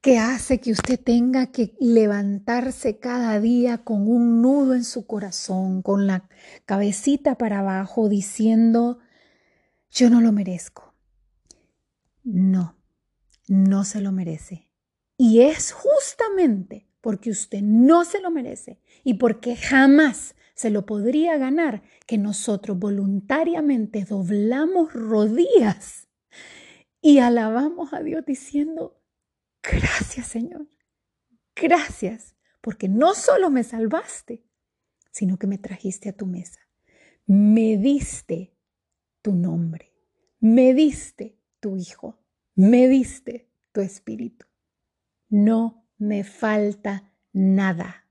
que 0.00 0.18
hace 0.18 0.60
que 0.60 0.72
usted 0.72 0.98
tenga 0.98 1.52
que 1.52 1.76
levantarse 1.78 2.98
cada 2.98 3.38
día 3.40 3.78
con 3.78 4.08
un 4.08 4.42
nudo 4.42 4.74
en 4.74 4.84
su 4.84 5.06
corazón, 5.06 5.82
con 5.82 6.06
la 6.06 6.28
cabecita 6.64 7.36
para 7.36 7.60
abajo, 7.60 8.08
diciendo, 8.08 8.98
yo 9.92 10.10
no 10.10 10.20
lo 10.20 10.32
merezco. 10.32 10.94
No, 12.24 12.76
no 13.46 13.84
se 13.84 14.00
lo 14.00 14.10
merece. 14.10 14.70
Y 15.16 15.42
es 15.42 15.72
justamente 15.72 16.88
porque 17.00 17.30
usted 17.30 17.60
no 17.62 18.04
se 18.04 18.20
lo 18.20 18.30
merece 18.30 18.80
y 19.04 19.14
porque 19.14 19.54
jamás 19.56 20.34
se 20.54 20.70
lo 20.70 20.86
podría 20.86 21.36
ganar 21.36 21.82
que 22.06 22.18
nosotros 22.18 22.78
voluntariamente 22.78 24.04
doblamos 24.04 24.92
rodillas 24.92 26.08
y 27.00 27.18
alabamos 27.18 27.92
a 27.92 28.02
Dios 28.02 28.24
diciendo, 28.24 29.00
gracias 29.62 30.28
Señor, 30.28 30.68
gracias, 31.54 32.36
porque 32.60 32.88
no 32.88 33.14
solo 33.14 33.50
me 33.50 33.64
salvaste, 33.64 34.44
sino 35.10 35.38
que 35.38 35.46
me 35.46 35.58
trajiste 35.58 36.08
a 36.08 36.16
tu 36.16 36.26
mesa, 36.26 36.60
me 37.26 37.76
diste 37.76 38.51
tu 39.22 39.32
nombre, 39.34 39.92
me 40.40 40.74
diste 40.74 41.38
tu 41.60 41.76
Hijo, 41.76 42.18
me 42.54 42.88
diste 42.88 43.48
tu 43.72 43.80
Espíritu. 43.80 44.46
No 45.28 45.86
me 45.96 46.24
falta 46.24 47.12
nada. 47.32 48.06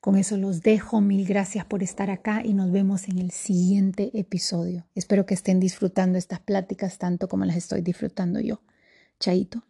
Con 0.00 0.16
eso 0.16 0.36
los 0.36 0.62
dejo. 0.62 1.00
Mil 1.00 1.26
gracias 1.26 1.64
por 1.64 1.82
estar 1.82 2.10
acá 2.10 2.42
y 2.44 2.54
nos 2.54 2.70
vemos 2.70 3.08
en 3.08 3.18
el 3.18 3.32
siguiente 3.32 4.10
episodio. 4.14 4.86
Espero 4.94 5.26
que 5.26 5.34
estén 5.34 5.58
disfrutando 5.58 6.18
estas 6.18 6.40
pláticas 6.40 6.98
tanto 6.98 7.28
como 7.28 7.44
las 7.44 7.56
estoy 7.56 7.80
disfrutando 7.80 8.40
yo. 8.40 8.62
Chaito. 9.18 9.64